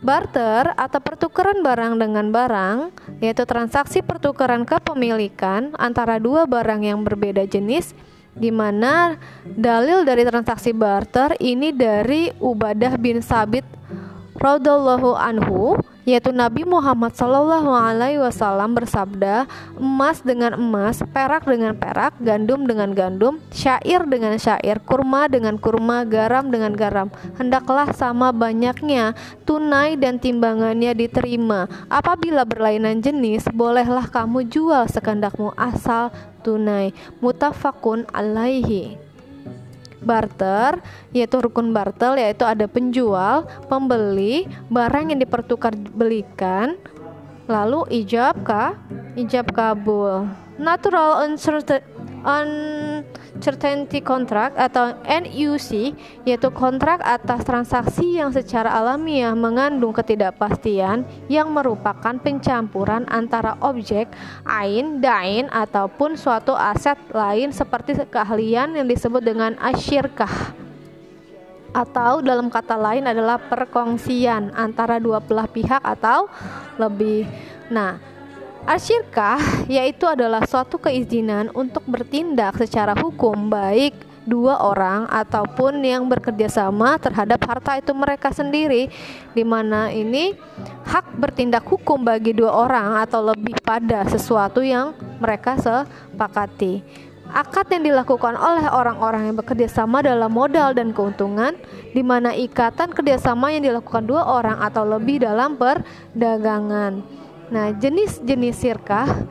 Barter 0.00 0.72
atau 0.80 0.96
pertukaran 1.02 1.60
barang 1.60 2.00
dengan 2.00 2.32
barang 2.32 2.78
yaitu 3.20 3.44
transaksi 3.44 4.00
pertukaran 4.00 4.64
kepemilikan 4.64 5.76
antara 5.76 6.16
dua 6.16 6.48
barang 6.48 6.80
yang 6.80 7.04
berbeda 7.04 7.44
jenis 7.44 7.92
di 8.34 8.54
mana 8.54 9.18
dalil 9.44 10.06
dari 10.06 10.22
transaksi 10.22 10.70
barter 10.70 11.34
ini 11.42 11.74
dari 11.74 12.30
Ubadah 12.38 12.94
bin 12.96 13.18
Sabit 13.24 13.66
radhiyallahu 14.40 15.12
anhu 15.18 15.76
yaitu 16.08 16.32
Nabi 16.32 16.64
Muhammad 16.64 17.12
Shallallahu 17.12 17.70
Alaihi 17.70 18.18
Wasallam 18.18 18.72
bersabda 18.72 19.44
emas 19.76 20.24
dengan 20.24 20.56
emas 20.56 21.04
perak 21.12 21.44
dengan 21.44 21.76
perak 21.76 22.16
gandum 22.24 22.64
dengan 22.64 22.96
gandum 22.96 23.36
syair 23.52 24.08
dengan 24.08 24.34
syair 24.40 24.80
kurma 24.80 25.28
dengan 25.28 25.60
kurma 25.60 26.08
garam 26.08 26.48
dengan 26.48 26.72
garam 26.72 27.12
hendaklah 27.36 27.92
sama 27.92 28.32
banyaknya 28.32 29.12
tunai 29.44 29.94
dan 30.00 30.16
timbangannya 30.16 30.96
diterima. 30.96 31.68
Apabila 31.92 32.48
berlainan 32.48 33.04
jenis 33.04 33.46
bolehlah 33.52 34.08
kamu 34.08 34.48
jual 34.48 34.88
sekandakmu 34.88 35.52
asal 35.54 36.10
tunai 36.40 36.96
mutafakun 37.20 38.08
alaihi 38.10 38.96
barter 40.00 40.80
yaitu 41.12 41.36
rukun 41.44 41.76
barter 41.76 42.16
yaitu 42.16 42.48
ada 42.48 42.64
penjual, 42.64 43.44
pembeli, 43.68 44.48
barang 44.72 45.12
yang 45.12 45.20
dipertukar 45.20 45.76
belikan, 45.76 46.80
lalu 47.46 47.84
ijab 47.92 48.40
ka, 48.42 48.74
ijab 49.14 49.52
kabul. 49.52 50.24
Natural 50.60 51.24
uncertainty 51.28 51.99
Uncertainty 52.24 54.04
Contract 54.04 54.56
atau 54.58 54.96
NUC 55.04 55.96
yaitu 56.28 56.48
kontrak 56.52 57.00
atas 57.00 57.44
transaksi 57.44 58.20
yang 58.20 58.30
secara 58.30 58.70
alamiah 58.76 59.32
mengandung 59.32 59.96
ketidakpastian 59.96 61.04
yang 61.32 61.48
merupakan 61.48 62.16
pencampuran 62.20 63.08
antara 63.08 63.56
objek, 63.64 64.08
ain, 64.44 65.00
dain 65.00 65.48
ataupun 65.48 66.16
suatu 66.18 66.52
aset 66.52 66.98
lain 67.10 67.52
seperti 67.54 67.96
keahlian 68.08 68.76
yang 68.76 68.86
disebut 68.86 69.24
dengan 69.24 69.56
asyirkah 69.60 70.60
atau 71.70 72.18
dalam 72.18 72.50
kata 72.50 72.74
lain 72.74 73.06
adalah 73.06 73.38
perkongsian 73.38 74.50
antara 74.58 74.98
dua 74.98 75.22
belah 75.22 75.46
pihak 75.46 75.78
atau 75.78 76.26
lebih. 76.76 77.26
Nah, 77.70 78.09
Asyirkah 78.68 79.66
yaitu 79.72 80.04
adalah 80.04 80.44
suatu 80.44 80.76
keizinan 80.76 81.48
untuk 81.56 81.80
bertindak 81.88 82.60
secara 82.60 82.92
hukum 82.92 83.48
baik 83.48 83.96
dua 84.28 84.60
orang 84.60 85.08
ataupun 85.08 85.80
yang 85.80 86.04
bekerja 86.04 86.46
sama 86.52 87.00
terhadap 87.00 87.40
harta 87.48 87.80
itu 87.80 87.90
mereka 87.96 88.28
sendiri 88.30 88.92
di 89.32 89.42
mana 89.42 89.88
ini 89.88 90.36
hak 90.84 91.16
bertindak 91.16 91.64
hukum 91.64 92.04
bagi 92.04 92.36
dua 92.36 92.52
orang 92.52 93.00
atau 93.00 93.32
lebih 93.32 93.56
pada 93.64 94.04
sesuatu 94.06 94.60
yang 94.60 94.92
mereka 95.18 95.56
sepakati. 95.56 96.84
Akad 97.30 97.70
yang 97.70 97.94
dilakukan 97.94 98.34
oleh 98.34 98.66
orang-orang 98.74 99.30
yang 99.30 99.36
bekerja 99.38 99.70
sama 99.70 100.02
dalam 100.02 100.34
modal 100.34 100.74
dan 100.74 100.90
keuntungan, 100.90 101.54
di 101.94 102.02
mana 102.02 102.34
ikatan 102.34 102.90
kerjasama 102.90 103.54
yang 103.54 103.70
dilakukan 103.70 104.02
dua 104.02 104.26
orang 104.26 104.58
atau 104.58 104.82
lebih 104.82 105.22
dalam 105.22 105.54
perdagangan. 105.54 107.19
Nah, 107.50 107.74
jenis-jenis 107.74 108.56
sirkah 108.56 109.26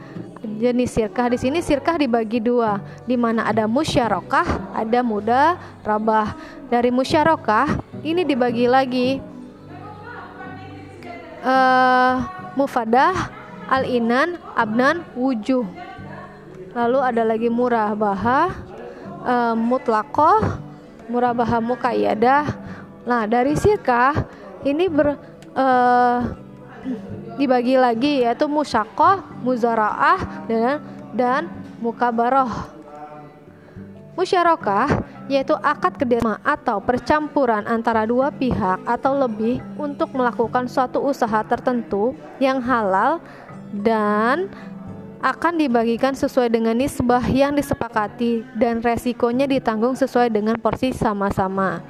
jenis 0.60 0.92
sirkah 0.92 1.32
di 1.32 1.40
sini 1.40 1.64
sirkah 1.64 1.96
dibagi 1.96 2.44
dua, 2.44 2.84
di 3.08 3.16
mana 3.16 3.48
ada 3.48 3.64
musyarakah, 3.64 4.76
ada 4.76 5.00
muda 5.00 5.56
rabah. 5.88 6.36
Dari 6.68 6.92
musyarakah 6.92 7.80
ini 8.04 8.28
dibagi 8.28 8.68
lagi 8.68 9.24
uh, 11.42 12.28
mufadah, 12.60 13.32
al-inan, 13.72 14.36
abnan, 14.54 15.08
wujuh. 15.16 15.64
Lalu 16.76 17.00
ada 17.02 17.24
lagi 17.24 17.48
murah 17.48 17.96
baha, 17.96 18.52
uh, 19.24 19.56
mutlakoh, 19.56 20.60
murah 21.08 21.32
baha 21.32 21.64
mukayyadah. 21.64 22.46
Nah, 23.08 23.26
dari 23.26 23.56
sirkah 23.56 24.14
ini 24.68 24.92
ber 24.92 25.16
uh, 25.56 26.49
dibagi 27.40 27.76
lagi 27.80 28.24
yaitu 28.24 28.46
musyakoh, 28.46 29.24
muzaraah 29.42 30.48
dan 30.48 30.84
dan 31.16 31.42
mukabaroh. 31.80 32.52
Musyarakah 34.20 35.08
yaitu 35.32 35.56
akad 35.62 35.96
kerjasama 35.96 36.42
atau 36.44 36.82
percampuran 36.84 37.64
antara 37.70 38.04
dua 38.04 38.34
pihak 38.34 38.82
atau 38.84 39.16
lebih 39.16 39.64
untuk 39.78 40.12
melakukan 40.12 40.68
suatu 40.68 41.00
usaha 41.00 41.46
tertentu 41.46 42.18
yang 42.42 42.60
halal 42.60 43.22
dan 43.72 44.50
akan 45.20 45.60
dibagikan 45.60 46.16
sesuai 46.16 46.50
dengan 46.50 46.76
nisbah 46.76 47.22
yang 47.30 47.54
disepakati 47.54 48.44
dan 48.58 48.80
resikonya 48.80 49.46
ditanggung 49.46 49.94
sesuai 49.94 50.32
dengan 50.32 50.56
porsi 50.58 50.96
sama-sama 50.96 51.84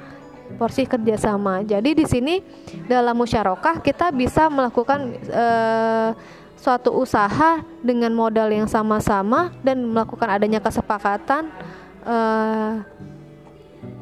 porsi 0.58 0.88
kerjasama. 0.88 1.62
Jadi 1.62 1.94
di 1.94 2.06
sini 2.08 2.40
dalam 2.88 3.14
musyarakah 3.18 3.82
kita 3.84 4.10
bisa 4.10 4.48
melakukan 4.48 5.18
uh, 5.30 6.10
suatu 6.60 6.92
usaha 6.92 7.64
dengan 7.80 8.12
modal 8.12 8.52
yang 8.52 8.68
sama-sama 8.68 9.48
dan 9.64 9.80
melakukan 9.80 10.28
adanya 10.28 10.60
kesepakatan 10.60 11.48
uh, 12.04 12.84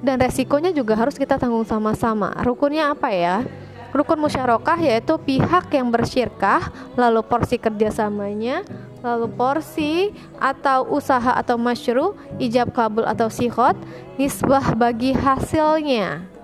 dan 0.02 0.16
resikonya 0.18 0.74
juga 0.74 0.98
harus 0.98 1.14
kita 1.14 1.38
tanggung 1.38 1.66
sama-sama. 1.66 2.34
Rukunnya 2.42 2.94
apa 2.94 3.10
ya? 3.14 3.46
Rukun 3.88 4.20
musyarakah 4.20 4.76
yaitu 4.84 5.16
pihak 5.16 5.72
yang 5.72 5.88
bersyirkah, 5.88 6.68
lalu 6.92 7.24
porsi 7.24 7.56
kerjasamanya, 7.56 8.60
lalu 9.00 9.32
porsi 9.32 10.12
atau 10.36 10.84
usaha 10.92 11.32
atau 11.32 11.56
masyru, 11.56 12.12
ijab 12.36 12.68
kabul 12.76 13.08
atau 13.08 13.32
sikhot, 13.32 13.74
nisbah 14.20 14.76
bagi 14.76 15.16
hasilnya 15.16 16.37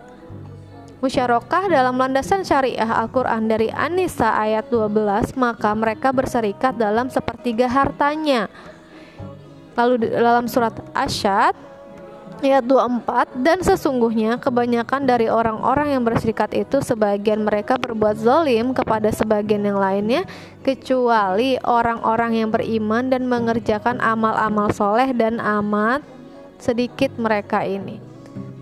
musyarakah 1.05 1.69
dalam 1.69 2.01
landasan 2.01 2.41
syariah 2.49 2.89
Al-Quran 2.89 3.45
dari 3.45 3.69
An-Nisa 3.69 4.41
ayat 4.41 4.73
12 4.73 5.37
maka 5.37 5.77
mereka 5.77 6.17
berserikat 6.17 6.81
dalam 6.81 7.13
sepertiga 7.13 7.69
hartanya. 7.69 8.49
Lalu 9.77 10.09
dalam 10.17 10.49
surat 10.49 10.73
Asyad 10.97 11.53
ayat 12.41 12.65
24 12.65 13.45
dan 13.45 13.61
sesungguhnya 13.61 14.41
kebanyakan 14.41 15.05
dari 15.05 15.29
orang-orang 15.29 15.93
yang 15.93 16.03
berserikat 16.09 16.57
itu 16.57 16.81
sebagian 16.81 17.45
mereka 17.45 17.77
berbuat 17.77 18.17
zolim 18.17 18.73
kepada 18.73 19.13
sebagian 19.13 19.61
yang 19.61 19.77
lainnya 19.77 20.25
kecuali 20.65 21.61
orang-orang 21.69 22.45
yang 22.45 22.49
beriman 22.49 23.13
dan 23.13 23.29
mengerjakan 23.29 24.01
amal-amal 24.01 24.73
soleh 24.73 25.13
dan 25.13 25.37
amat 25.37 26.01
sedikit 26.57 27.13
mereka 27.21 27.61
ini 27.61 28.14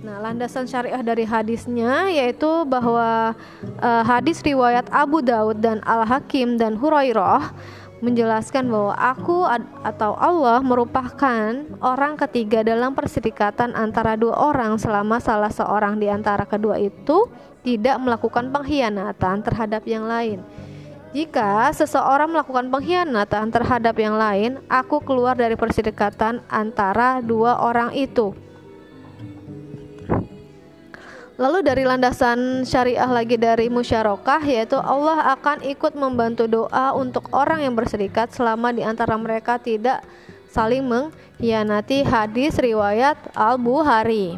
Nah, 0.02 0.18
landasan 0.18 0.66
syariah 0.66 0.98
dari 0.98 1.22
hadisnya 1.22 2.10
yaitu 2.10 2.66
bahwa 2.66 3.38
uh, 3.78 4.02
hadis 4.02 4.42
riwayat 4.42 4.90
Abu 4.90 5.22
Daud 5.22 5.62
dan 5.62 5.78
Al 5.86 6.02
Hakim 6.02 6.58
dan 6.58 6.74
Hurairah 6.74 7.54
menjelaskan 8.02 8.66
bahwa 8.66 8.98
aku 8.98 9.46
atau 9.86 10.18
Allah 10.18 10.58
merupakan 10.58 11.54
orang 11.78 12.18
ketiga 12.18 12.66
dalam 12.66 12.98
perserikatan 12.98 13.78
antara 13.78 14.18
dua 14.18 14.34
orang 14.34 14.74
selama 14.74 15.22
salah 15.22 15.54
seorang 15.54 16.02
di 16.02 16.10
antara 16.10 16.50
kedua 16.50 16.82
itu 16.82 17.30
tidak 17.62 17.94
melakukan 18.02 18.50
pengkhianatan 18.50 19.46
terhadap 19.46 19.86
yang 19.86 20.10
lain. 20.10 20.42
Jika 21.14 21.70
seseorang 21.70 22.26
melakukan 22.26 22.74
pengkhianatan 22.74 23.54
terhadap 23.54 23.94
yang 23.94 24.18
lain, 24.18 24.58
aku 24.66 24.98
keluar 24.98 25.38
dari 25.38 25.54
perserikatan 25.54 26.42
antara 26.50 27.22
dua 27.22 27.62
orang 27.62 27.94
itu. 27.94 28.34
Lalu 31.40 31.64
dari 31.64 31.88
landasan 31.88 32.68
syariah 32.68 33.08
lagi 33.08 33.40
dari 33.40 33.72
musyarakah 33.72 34.44
yaitu 34.44 34.76
Allah 34.76 35.32
akan 35.32 35.64
ikut 35.64 35.96
membantu 35.96 36.44
doa 36.44 36.92
untuk 36.92 37.32
orang 37.32 37.64
yang 37.64 37.72
berserikat 37.72 38.28
selama 38.36 38.68
di 38.68 38.84
antara 38.84 39.16
mereka 39.16 39.56
tidak 39.56 40.04
saling 40.52 40.84
mengkhianati 40.84 42.04
hadis 42.04 42.60
riwayat 42.60 43.16
Al-Bukhari. 43.32 44.36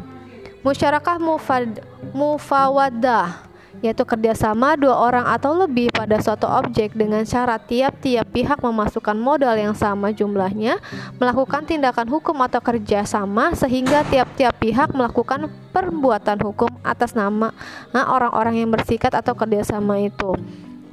Musyarakah 0.63 1.19
mufad, 1.19 1.83
mufawadah 2.15 3.43
yaitu 3.83 4.03
kerjasama 4.05 4.77
dua 4.79 4.95
orang 4.95 5.25
atau 5.27 5.55
lebih 5.55 5.91
pada 5.91 6.19
suatu 6.21 6.47
objek 6.47 6.93
dengan 6.93 7.23
syarat 7.25 7.63
tiap-tiap 7.65 8.27
pihak 8.29 8.59
memasukkan 8.61 9.17
modal 9.17 9.55
yang 9.55 9.73
sama 9.73 10.11
jumlahnya, 10.11 10.79
melakukan 11.17 11.65
tindakan 11.65 12.07
hukum 12.07 12.37
atau 12.43 12.59
kerjasama 12.61 13.55
sehingga 13.57 14.05
tiap-tiap 14.07 14.55
pihak 14.59 14.93
melakukan 14.93 15.51
perbuatan 15.73 16.39
hukum 16.43 16.71
atas 16.85 17.17
nama 17.17 17.51
orang-orang 17.91 18.63
yang 18.63 18.69
bersikat 18.71 19.11
atau 19.11 19.35
kerjasama 19.35 19.99
itu. 20.03 20.37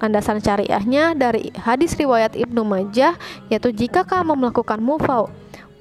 Landasan 0.03 0.42
syariahnya 0.42 1.14
dari 1.14 1.55
hadis 1.55 1.95
riwayat 1.95 2.35
Ibnu 2.35 2.66
Majah 2.66 3.14
yaitu 3.47 3.71
jika 3.71 4.03
kamu 4.03 4.35
melakukan 4.35 4.83
mufaw 4.83 5.31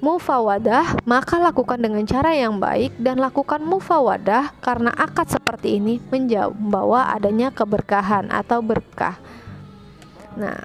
mufawadah, 0.02 0.98
maka 1.06 1.38
lakukan 1.38 1.78
dengan 1.78 2.02
cara 2.02 2.34
yang 2.34 2.58
baik 2.58 2.98
dan 2.98 3.22
lakukan 3.22 3.62
mufawadah 3.62 4.50
karena 4.58 4.90
akad 4.98 5.30
seperti 5.30 5.78
ini 5.78 6.02
membawa 6.10 7.14
adanya 7.14 7.54
keberkahan 7.54 8.26
atau 8.34 8.58
berkah. 8.58 9.14
Nah, 10.34 10.58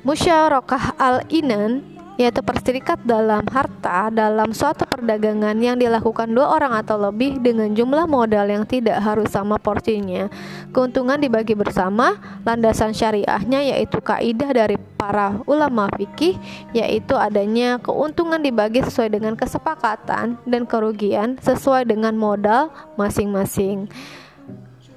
musyarakah 0.00 0.96
al-inan 0.96 1.91
yaitu 2.20 2.44
perserikat 2.44 3.00
dalam 3.02 3.44
harta 3.48 4.12
dalam 4.12 4.52
suatu 4.52 4.84
perdagangan 4.84 5.56
yang 5.58 5.80
dilakukan 5.80 6.28
dua 6.28 6.52
orang 6.52 6.76
atau 6.76 7.00
lebih 7.00 7.40
dengan 7.40 7.72
jumlah 7.72 8.04
modal 8.04 8.46
yang 8.48 8.64
tidak 8.68 9.00
harus 9.00 9.32
sama 9.32 9.56
porsinya. 9.56 10.28
Keuntungan 10.70 11.16
dibagi 11.16 11.56
bersama, 11.56 12.20
landasan 12.44 12.92
syariahnya 12.92 13.76
yaitu 13.76 13.98
kaidah 14.00 14.50
dari 14.52 14.76
para 14.96 15.40
ulama 15.50 15.90
fikih 15.98 16.38
yaitu 16.76 17.18
adanya 17.18 17.82
keuntungan 17.82 18.38
dibagi 18.38 18.84
sesuai 18.84 19.10
dengan 19.10 19.34
kesepakatan 19.34 20.38
dan 20.46 20.62
kerugian 20.68 21.40
sesuai 21.42 21.88
dengan 21.88 22.14
modal 22.14 22.70
masing-masing. 22.94 23.90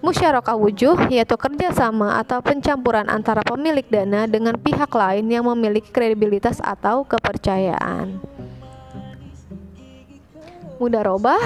Musyarakah 0.06 0.54
wujuh 0.54 1.10
yaitu 1.10 1.34
kerjasama 1.34 2.22
atau 2.22 2.38
pencampuran 2.46 3.10
antara 3.10 3.42
pemilik 3.42 3.82
dana 3.90 4.30
dengan 4.30 4.54
pihak 4.54 4.94
lain 4.94 5.26
yang 5.26 5.50
memiliki 5.50 5.90
kredibilitas 5.90 6.62
atau 6.62 7.02
kepercayaan. 7.10 8.22
Mudarobah 10.78 11.42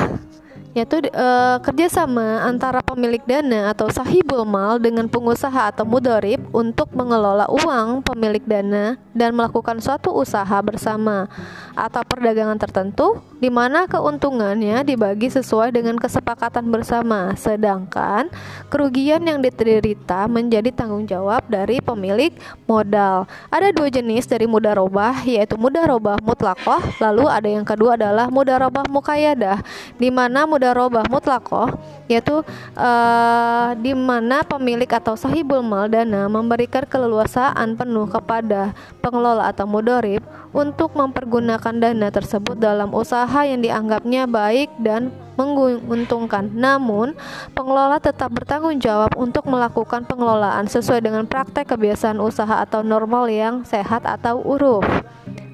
yaitu 0.77 1.01
e, 1.10 1.27
kerjasama 1.65 2.45
antara 2.45 2.86
pemilik 2.86 3.21
dana 3.25 3.73
atau 3.73 3.89
sahibul 3.89 4.45
mal 4.45 4.77
dengan 4.77 5.10
pengusaha 5.10 5.73
atau 5.73 5.82
mudorib 5.82 6.38
untuk 6.53 6.93
mengelola 6.93 7.49
uang 7.49 8.05
pemilik 8.05 8.43
dana 8.45 8.97
dan 9.17 9.34
melakukan 9.34 9.82
suatu 9.82 10.13
usaha 10.13 10.58
bersama 10.62 11.25
atau 11.73 12.05
perdagangan 12.05 12.62
tertentu 12.62 13.17
di 13.39 13.47
mana 13.47 13.88
keuntungannya 13.89 14.84
dibagi 14.84 15.32
sesuai 15.32 15.71
dengan 15.71 15.95
kesepakatan 15.95 16.67
bersama. 16.69 17.34
Sedangkan 17.39 18.27
kerugian 18.67 19.23
yang 19.23 19.39
diterita 19.39 20.27
menjadi 20.27 20.69
tanggung 20.75 21.08
jawab 21.08 21.47
dari 21.47 21.79
pemilik 21.79 22.36
modal. 22.67 23.25
Ada 23.49 23.73
dua 23.73 23.89
jenis 23.89 24.27
dari 24.29 24.45
mudarobah 24.45 25.23
yaitu 25.25 25.55
mudarobah 25.55 26.19
mutlakoh 26.21 26.84
lalu 27.01 27.25
ada 27.25 27.49
yang 27.49 27.65
kedua 27.65 27.95
adalah 27.95 28.27
mudarobah 28.27 28.86
mukayadah 28.91 29.63
di 29.97 30.12
mana 30.12 30.45
mudarobah 30.69 31.10
mutlakoh 31.10 31.73
yaitu 32.05 32.45
uh, 32.77 33.73
di 33.82 33.97
mana 33.97 34.45
pemilik 34.45 34.86
atau 34.86 35.17
sahibul 35.17 35.65
mal 35.65 35.89
dana 35.89 36.29
memberikan 36.29 36.86
keleluasaan 36.86 37.73
penuh 37.73 38.05
kepada 38.05 38.77
pengelola 39.01 39.49
atau 39.49 39.65
mudorib 39.65 40.21
untuk 40.53 40.93
mempergunakan 40.93 41.73
dana 41.73 42.08
tersebut 42.13 42.62
dalam 42.62 42.93
usaha 42.93 43.41
yang 43.41 43.65
dianggapnya 43.65 44.29
baik 44.29 44.69
dan 44.77 45.10
menguntungkan. 45.39 46.51
Namun, 46.51 47.15
pengelola 47.55 47.95
tetap 47.97 48.27
bertanggung 48.36 48.75
jawab 48.77 49.15
untuk 49.15 49.47
melakukan 49.47 50.03
pengelolaan 50.03 50.67
sesuai 50.67 50.99
dengan 50.99 51.23
praktek 51.23 51.73
kebiasaan 51.73 52.19
usaha 52.19 52.60
atau 52.60 52.84
normal 52.84 53.32
yang 53.32 53.63
sehat 53.63 54.03
atau 54.03 54.43
uruf. 54.43 54.84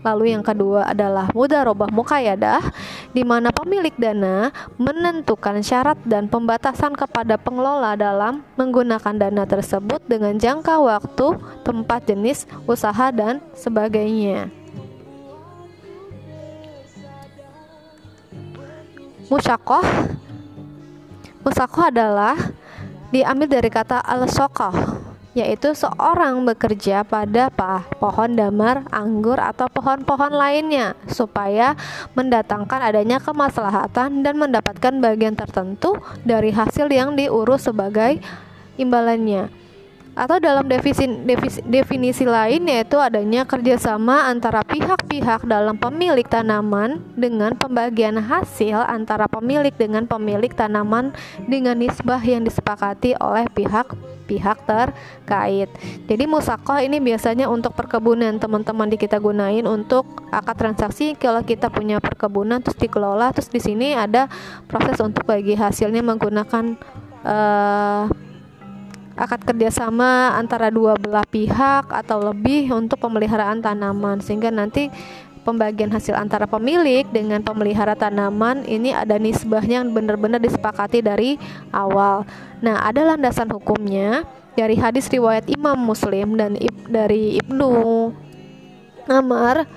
Lalu 0.06 0.38
yang 0.38 0.46
kedua 0.46 0.86
adalah 0.86 1.34
mudarobah 1.34 1.90
mukayadah 1.90 2.62
di 3.10 3.26
mana 3.26 3.50
pemilik 3.50 3.94
dana 3.98 4.54
menentukan 4.78 5.66
syarat 5.66 5.98
dan 6.06 6.30
pembatasan 6.30 6.94
kepada 6.94 7.42
pengelola 7.42 7.98
dalam 7.98 8.46
menggunakan 8.54 9.18
dana 9.18 9.50
tersebut 9.50 10.06
dengan 10.06 10.38
jangka 10.38 10.78
waktu, 10.78 11.42
tempat 11.66 12.06
jenis 12.06 12.46
usaha 12.70 13.10
dan 13.10 13.42
sebagainya. 13.58 14.54
Musyakoh 19.26 19.82
Musyakoh 21.42 21.90
adalah 21.90 22.38
diambil 23.10 23.50
dari 23.50 23.74
kata 23.74 24.06
al-sokoh 24.06 25.05
yaitu 25.36 25.76
seorang 25.76 26.48
bekerja 26.48 27.04
pada 27.04 27.52
pohon 28.00 28.40
damar, 28.40 28.88
anggur, 28.90 29.36
atau 29.36 29.68
pohon-pohon 29.68 30.32
lainnya 30.32 30.96
supaya 31.12 31.76
mendatangkan 32.16 32.80
adanya 32.80 33.20
kemaslahatan 33.20 34.24
dan 34.24 34.40
mendapatkan 34.40 34.96
bagian 35.04 35.36
tertentu 35.36 36.00
dari 36.24 36.56
hasil 36.56 36.88
yang 36.88 37.20
diurus 37.20 37.68
sebagai 37.68 38.24
imbalannya. 38.80 39.52
Atau 40.16 40.40
dalam 40.40 40.64
definisi, 40.64 41.12
definisi, 41.28 41.60
definisi 41.68 42.24
lain 42.24 42.64
yaitu 42.72 42.96
adanya 42.96 43.44
kerjasama 43.44 44.32
antara 44.32 44.64
pihak-pihak 44.64 45.44
dalam 45.44 45.76
pemilik 45.76 46.24
tanaman 46.24 47.04
dengan 47.20 47.52
pembagian 47.60 48.24
hasil 48.24 48.80
antara 48.88 49.28
pemilik 49.28 49.76
dengan 49.76 50.08
pemilik 50.08 50.56
tanaman 50.56 51.12
dengan 51.52 51.76
nisbah 51.76 52.24
yang 52.24 52.48
disepakati 52.48 53.20
oleh 53.20 53.44
pihak-pihak 54.26 54.58
terkait. 54.66 55.70
Jadi 56.10 56.24
musakoh 56.26 56.82
ini 56.82 56.98
biasanya 56.98 57.46
untuk 57.48 57.78
perkebunan. 57.78 58.42
Teman-teman 58.42 58.90
di 58.90 58.98
kita 58.98 59.22
gunain 59.22 59.64
untuk 59.70 60.26
akad 60.34 60.58
transaksi. 60.58 61.14
Kalau 61.16 61.46
kita 61.46 61.70
punya 61.70 62.02
perkebunan 62.02 62.60
terus 62.66 62.76
dikelola 62.76 63.32
terus 63.32 63.48
di 63.48 63.62
sini 63.62 63.94
ada 63.94 64.28
proses 64.66 64.98
untuk 65.00 65.24
bagi 65.24 65.54
hasilnya 65.54 66.02
menggunakan 66.02 66.76
uh, 67.22 68.04
akad 69.16 69.42
kerjasama 69.48 70.36
antara 70.36 70.68
dua 70.74 71.00
belah 71.00 71.24
pihak 71.24 71.88
atau 71.88 72.20
lebih 72.34 72.74
untuk 72.74 72.98
pemeliharaan 73.00 73.62
tanaman. 73.62 74.20
Sehingga 74.20 74.50
nanti 74.50 74.90
pembagian 75.46 75.94
hasil 75.94 76.18
antara 76.18 76.50
pemilik 76.50 77.06
dengan 77.14 77.46
pemelihara 77.46 77.94
tanaman 77.94 78.66
ini 78.66 78.90
ada 78.90 79.22
nisbahnya 79.22 79.86
yang 79.86 79.94
benar-benar 79.94 80.42
disepakati 80.42 81.06
dari 81.06 81.38
awal. 81.70 82.26
Nah, 82.66 82.82
ada 82.82 83.14
landasan 83.14 83.54
hukumnya 83.54 84.26
dari 84.58 84.74
hadis 84.74 85.06
riwayat 85.14 85.46
Imam 85.46 85.78
Muslim 85.78 86.34
dan 86.34 86.58
dari 86.90 87.38
Ibnu 87.38 87.72
Amr 89.06 89.70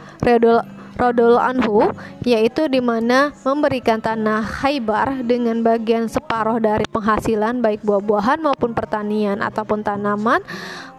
Rodol 0.99 1.39
Anhu 1.39 1.95
yaitu 2.27 2.67
di 2.67 2.83
mana 2.83 3.31
memberikan 3.47 4.03
tanah 4.03 4.43
Haibar 4.43 5.23
dengan 5.23 5.63
bagian 5.63 6.11
separuh 6.11 6.59
dari 6.59 6.83
penghasilan 6.91 7.63
baik 7.63 7.87
buah-buahan 7.87 8.43
maupun 8.43 8.75
pertanian 8.75 9.39
ataupun 9.39 9.87
tanaman 9.87 10.43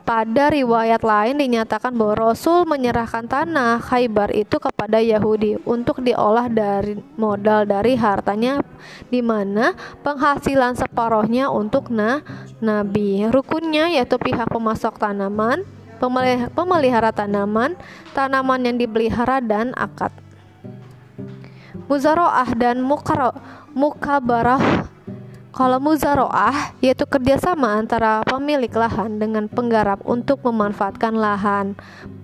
pada 0.09 0.49
riwayat 0.49 1.05
lain 1.05 1.37
dinyatakan 1.37 1.93
bahwa 1.93 2.33
Rasul 2.33 2.65
menyerahkan 2.65 3.29
tanah 3.29 3.77
Khaybar 3.77 4.33
itu 4.33 4.57
kepada 4.57 4.97
Yahudi 4.97 5.61
untuk 5.69 6.01
diolah 6.01 6.49
dari 6.49 6.97
modal 7.13 7.69
dari 7.69 7.93
hartanya 7.93 8.57
di 9.13 9.21
mana 9.21 9.77
penghasilan 10.01 10.73
separohnya 10.73 11.53
untuk 11.53 11.93
na 11.93 12.25
nabi. 12.57 13.29
Rukunnya 13.29 13.93
yaitu 13.93 14.17
pihak 14.17 14.49
pemasok 14.49 14.97
tanaman, 14.97 15.61
pemelihara 16.57 17.13
tanaman, 17.13 17.77
tanaman 18.17 18.65
yang 18.65 18.81
dipelihara 18.81 19.37
dan 19.45 19.77
akad. 19.77 20.09
Muzaroah 21.85 22.49
dan 22.57 22.81
mukaro, 22.81 23.29
mukabarah 23.77 24.88
kalau 25.59 25.75
muzaroah 25.83 26.71
yaitu 26.79 27.03
kerjasama 27.03 27.83
antara 27.83 28.23
pemilik 28.23 28.71
lahan 28.71 29.19
dengan 29.19 29.51
penggarap 29.51 29.99
untuk 30.07 30.39
memanfaatkan 30.47 31.11
lahan. 31.11 31.75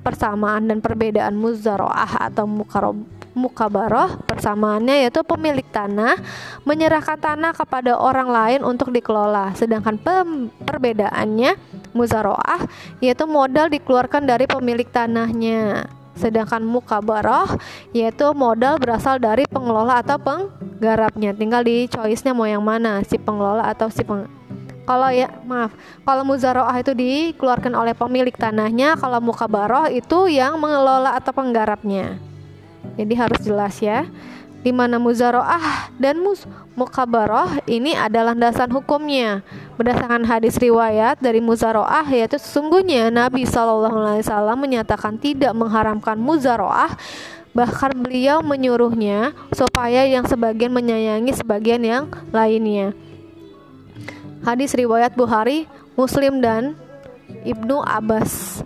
Persamaan 0.08 0.72
dan 0.72 0.80
perbedaan 0.80 1.36
muzaroah 1.36 2.32
atau 2.32 2.48
mukarob 2.48 2.96
mukabaroh 3.36 4.24
persamaannya 4.24 5.04
yaitu 5.04 5.20
pemilik 5.28 5.68
tanah 5.68 6.16
menyerahkan 6.64 7.20
tanah 7.20 7.52
kepada 7.52 8.00
orang 8.00 8.32
lain 8.32 8.62
untuk 8.64 8.96
dikelola 8.96 9.52
sedangkan 9.60 10.00
perbedaannya 10.64 11.60
muzaroah 11.92 12.64
yaitu 13.04 13.28
modal 13.28 13.68
dikeluarkan 13.68 14.24
dari 14.24 14.48
pemilik 14.48 14.88
tanahnya 14.88 15.84
Sedangkan 16.16 16.64
mukabaroh 16.64 17.60
yaitu 17.92 18.32
modal 18.32 18.80
berasal 18.80 19.20
dari 19.20 19.44
pengelola 19.46 20.00
atau 20.02 20.16
penggarapnya. 20.18 21.36
Tinggal 21.36 21.62
di 21.68 21.86
choice-nya 21.92 22.32
mau 22.32 22.48
yang 22.48 22.64
mana, 22.64 23.04
si 23.04 23.20
pengelola 23.20 23.68
atau 23.68 23.92
si 23.92 24.02
peng 24.02 24.28
kalau 24.86 25.10
ya 25.10 25.34
maaf. 25.50 25.74
Kalau 26.06 26.22
muzaroah 26.22 26.78
itu 26.78 26.94
dikeluarkan 26.94 27.74
oleh 27.74 27.98
pemilik 27.98 28.34
tanahnya 28.38 28.94
kalau 28.94 29.18
mukabaroh 29.18 29.90
itu 29.90 30.30
yang 30.30 30.62
mengelola 30.62 31.18
atau 31.18 31.34
penggarapnya. 31.34 32.22
Jadi 32.94 33.14
harus 33.18 33.42
jelas 33.42 33.82
ya 33.82 34.06
di 34.66 34.74
mana 34.74 34.98
muzaroah 34.98 35.94
dan 36.02 36.18
mus 36.26 36.50
mukabaroh 36.74 37.62
ini 37.70 37.94
adalah 37.94 38.34
landasan 38.34 38.74
hukumnya. 38.74 39.46
Berdasarkan 39.78 40.26
hadis 40.26 40.58
riwayat 40.58 41.22
dari 41.22 41.38
muzaroah 41.38 42.10
yaitu 42.10 42.42
sesungguhnya 42.42 43.14
Nabi 43.14 43.46
Shallallahu 43.46 43.94
Alaihi 43.94 44.26
Wasallam 44.26 44.58
menyatakan 44.58 45.22
tidak 45.22 45.54
mengharamkan 45.54 46.18
muzaroah. 46.18 46.98
Bahkan 47.54 47.94
beliau 48.02 48.42
menyuruhnya 48.42 49.38
supaya 49.54 50.04
yang 50.10 50.26
sebagian 50.26 50.74
menyayangi 50.74 51.32
sebagian 51.38 51.86
yang 51.86 52.04
lainnya. 52.34 52.98
Hadis 54.42 54.74
riwayat 54.74 55.14
Bukhari 55.14 55.70
Muslim 55.94 56.42
dan 56.42 56.74
Ibnu 57.46 57.86
Abbas. 57.86 58.66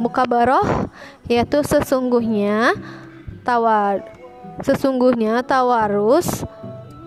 Mukabaroh 0.00 0.88
yaitu 1.28 1.60
sesungguhnya 1.62 2.74
tawad 3.44 4.21
Sesungguhnya 4.62 5.42
Tawarus 5.42 6.46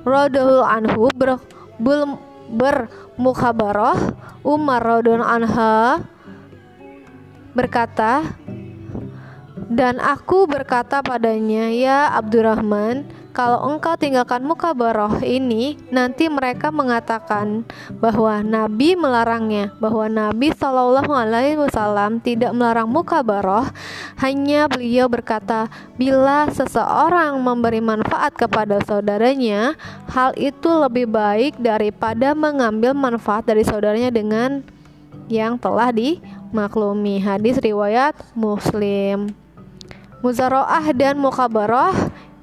Rodul 0.06 0.62
anhu 0.62 1.10
ber, 1.16 1.42
ber, 1.82 2.06
bermukhabarah 2.52 4.14
Umar 4.46 4.82
Rodul 4.84 5.24
anha 5.24 6.06
berkata 7.58 8.22
dan 9.72 9.98
aku 9.98 10.46
berkata 10.46 11.02
padanya 11.02 11.74
ya 11.74 12.14
Abdurrahman 12.14 13.10
kalau 13.36 13.68
engkau 13.68 14.00
tinggalkan 14.00 14.48
muka 14.48 14.72
baroh 14.72 15.20
ini, 15.20 15.76
nanti 15.92 16.32
mereka 16.32 16.72
mengatakan 16.72 17.68
bahwa 18.00 18.40
Nabi 18.40 18.96
melarangnya, 18.96 19.76
bahwa 19.84 20.08
Nabi 20.08 20.56
Shallallahu 20.56 21.12
Alaihi 21.12 21.60
Wasallam 21.60 22.24
tidak 22.24 22.56
melarang 22.56 22.88
muka 22.88 23.20
baroh, 23.20 23.68
hanya 24.24 24.72
beliau 24.72 25.12
berkata, 25.12 25.68
bila 26.00 26.48
seseorang 26.48 27.36
memberi 27.44 27.84
manfaat 27.84 28.32
kepada 28.40 28.80
saudaranya, 28.88 29.76
hal 30.08 30.32
itu 30.40 30.72
lebih 30.72 31.12
baik 31.12 31.60
daripada 31.60 32.32
mengambil 32.32 32.96
manfaat 32.96 33.44
dari 33.44 33.68
saudaranya 33.68 34.16
dengan 34.16 34.64
yang 35.28 35.60
telah 35.60 35.92
dimaklumi. 35.92 37.20
Hadis 37.20 37.60
riwayat 37.60 38.16
Muslim. 38.32 39.36
Muzaroah 40.24 40.90
dan 40.96 41.22
mukabaroh 41.22 41.94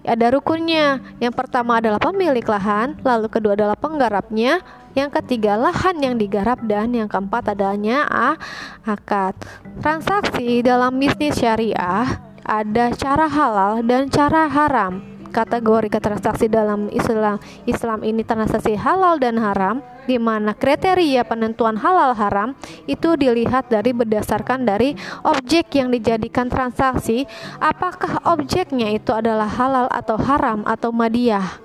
ada 0.03 0.35
rukunnya. 0.35 0.99
Yang 1.23 1.35
pertama 1.39 1.79
adalah 1.79 1.99
pemilik 2.03 2.45
lahan, 2.45 2.99
lalu 3.03 3.27
kedua 3.31 3.55
adalah 3.55 3.79
penggarapnya, 3.79 4.63
yang 4.93 5.09
ketiga 5.09 5.57
lahan 5.57 5.97
yang 6.03 6.15
digarap 6.21 6.61
dan 6.69 6.93
yang 6.93 7.09
keempat 7.09 7.57
adanya 7.57 8.05
a 8.11 8.37
akad. 8.85 9.33
Transaksi 9.81 10.61
dalam 10.61 11.01
bisnis 11.01 11.41
syariah 11.41 12.21
ada 12.43 12.91
cara 12.93 13.31
halal 13.31 13.87
dan 13.87 14.11
cara 14.11 14.51
haram 14.51 15.12
kategori 15.33 15.89
transaksi 15.89 16.47
dalam 16.47 16.93
Islam 16.93 17.41
Islam 17.65 18.05
ini 18.05 18.21
transaksi 18.23 18.77
halal 18.77 19.17
dan 19.17 19.41
haram 19.41 19.81
di 20.05 20.21
mana 20.21 20.53
kriteria 20.53 21.25
penentuan 21.25 21.81
halal 21.81 22.13
haram 22.13 22.53
itu 22.85 23.17
dilihat 23.17 23.73
dari 23.73 23.97
berdasarkan 23.97 24.69
dari 24.69 24.93
objek 25.25 25.73
yang 25.75 25.89
dijadikan 25.89 26.53
transaksi 26.53 27.25
apakah 27.59 28.21
objeknya 28.29 28.93
itu 28.93 29.11
adalah 29.17 29.49
halal 29.49 29.89
atau 29.89 30.21
haram 30.21 30.63
atau 30.69 30.93
madiah 30.93 31.63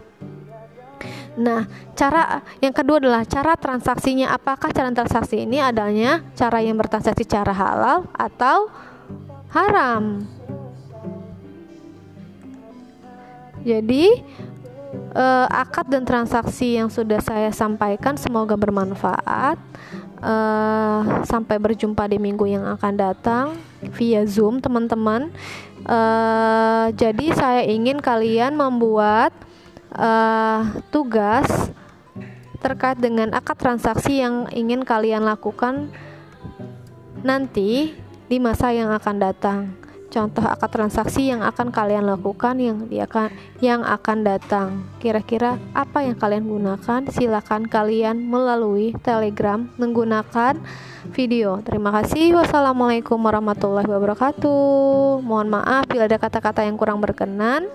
Nah, 1.37 1.69
cara 1.93 2.41
yang 2.65 2.73
kedua 2.73 2.97
adalah 2.97 3.21
cara 3.21 3.53
transaksinya. 3.53 4.33
Apakah 4.33 4.73
cara 4.73 4.89
transaksi 4.89 5.45
ini 5.45 5.61
adanya 5.61 6.25
cara 6.33 6.65
yang 6.65 6.73
bertransaksi 6.81 7.29
secara 7.29 7.53
halal 7.53 8.09
atau 8.17 8.73
haram? 9.53 10.25
Jadi 13.67 14.23
uh, 15.11 15.47
akad 15.51 15.91
dan 15.91 16.07
transaksi 16.07 16.79
yang 16.79 16.87
sudah 16.87 17.19
saya 17.19 17.51
sampaikan 17.51 18.15
semoga 18.15 18.55
bermanfaat. 18.55 19.59
Uh, 20.17 21.21
sampai 21.29 21.61
berjumpa 21.61 22.09
di 22.09 22.17
minggu 22.17 22.49
yang 22.49 22.65
akan 22.73 22.93
datang 22.97 23.45
via 23.93 24.25
Zoom, 24.25 24.57
teman-teman. 24.57 25.29
Uh, 25.85 26.89
jadi 26.97 27.37
saya 27.37 27.61
ingin 27.67 27.99
kalian 27.99 28.55
membuat 28.55 29.35
tugas 30.93 31.47
terkait 32.61 33.01
dengan 33.01 33.33
akad 33.33 33.57
transaksi 33.57 34.21
yang 34.21 34.45
ingin 34.53 34.85
kalian 34.85 35.25
lakukan 35.25 35.89
nanti 37.25 37.97
di 38.29 38.37
masa 38.37 38.75
yang 38.75 38.93
akan 38.93 39.15
datang 39.17 39.73
contoh 40.17 40.41
akad 40.41 40.73
transaksi 40.73 41.29
yang 41.29 41.45
akan 41.45 41.69
kalian 41.69 42.09
lakukan 42.09 42.57
yang 42.57 42.89
dia 42.89 43.05
akan 43.05 43.29
yang 43.61 43.85
akan 43.85 44.25
datang. 44.25 44.89
Kira-kira 44.97 45.61
apa 45.77 46.01
yang 46.01 46.17
kalian 46.17 46.49
gunakan? 46.49 47.05
Silakan 47.13 47.69
kalian 47.69 48.25
melalui 48.25 48.97
Telegram 49.05 49.69
menggunakan 49.77 50.57
video. 51.13 51.61
Terima 51.61 51.93
kasih. 52.01 52.33
Wassalamualaikum 52.33 53.21
warahmatullahi 53.21 53.85
wabarakatuh. 53.85 55.21
Mohon 55.21 55.61
maaf 55.61 55.85
bila 55.85 56.09
ada 56.09 56.17
kata-kata 56.17 56.65
yang 56.65 56.81
kurang 56.81 56.97
berkenan. 56.97 57.69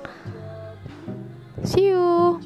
See 1.62 1.94
you. 1.94 2.42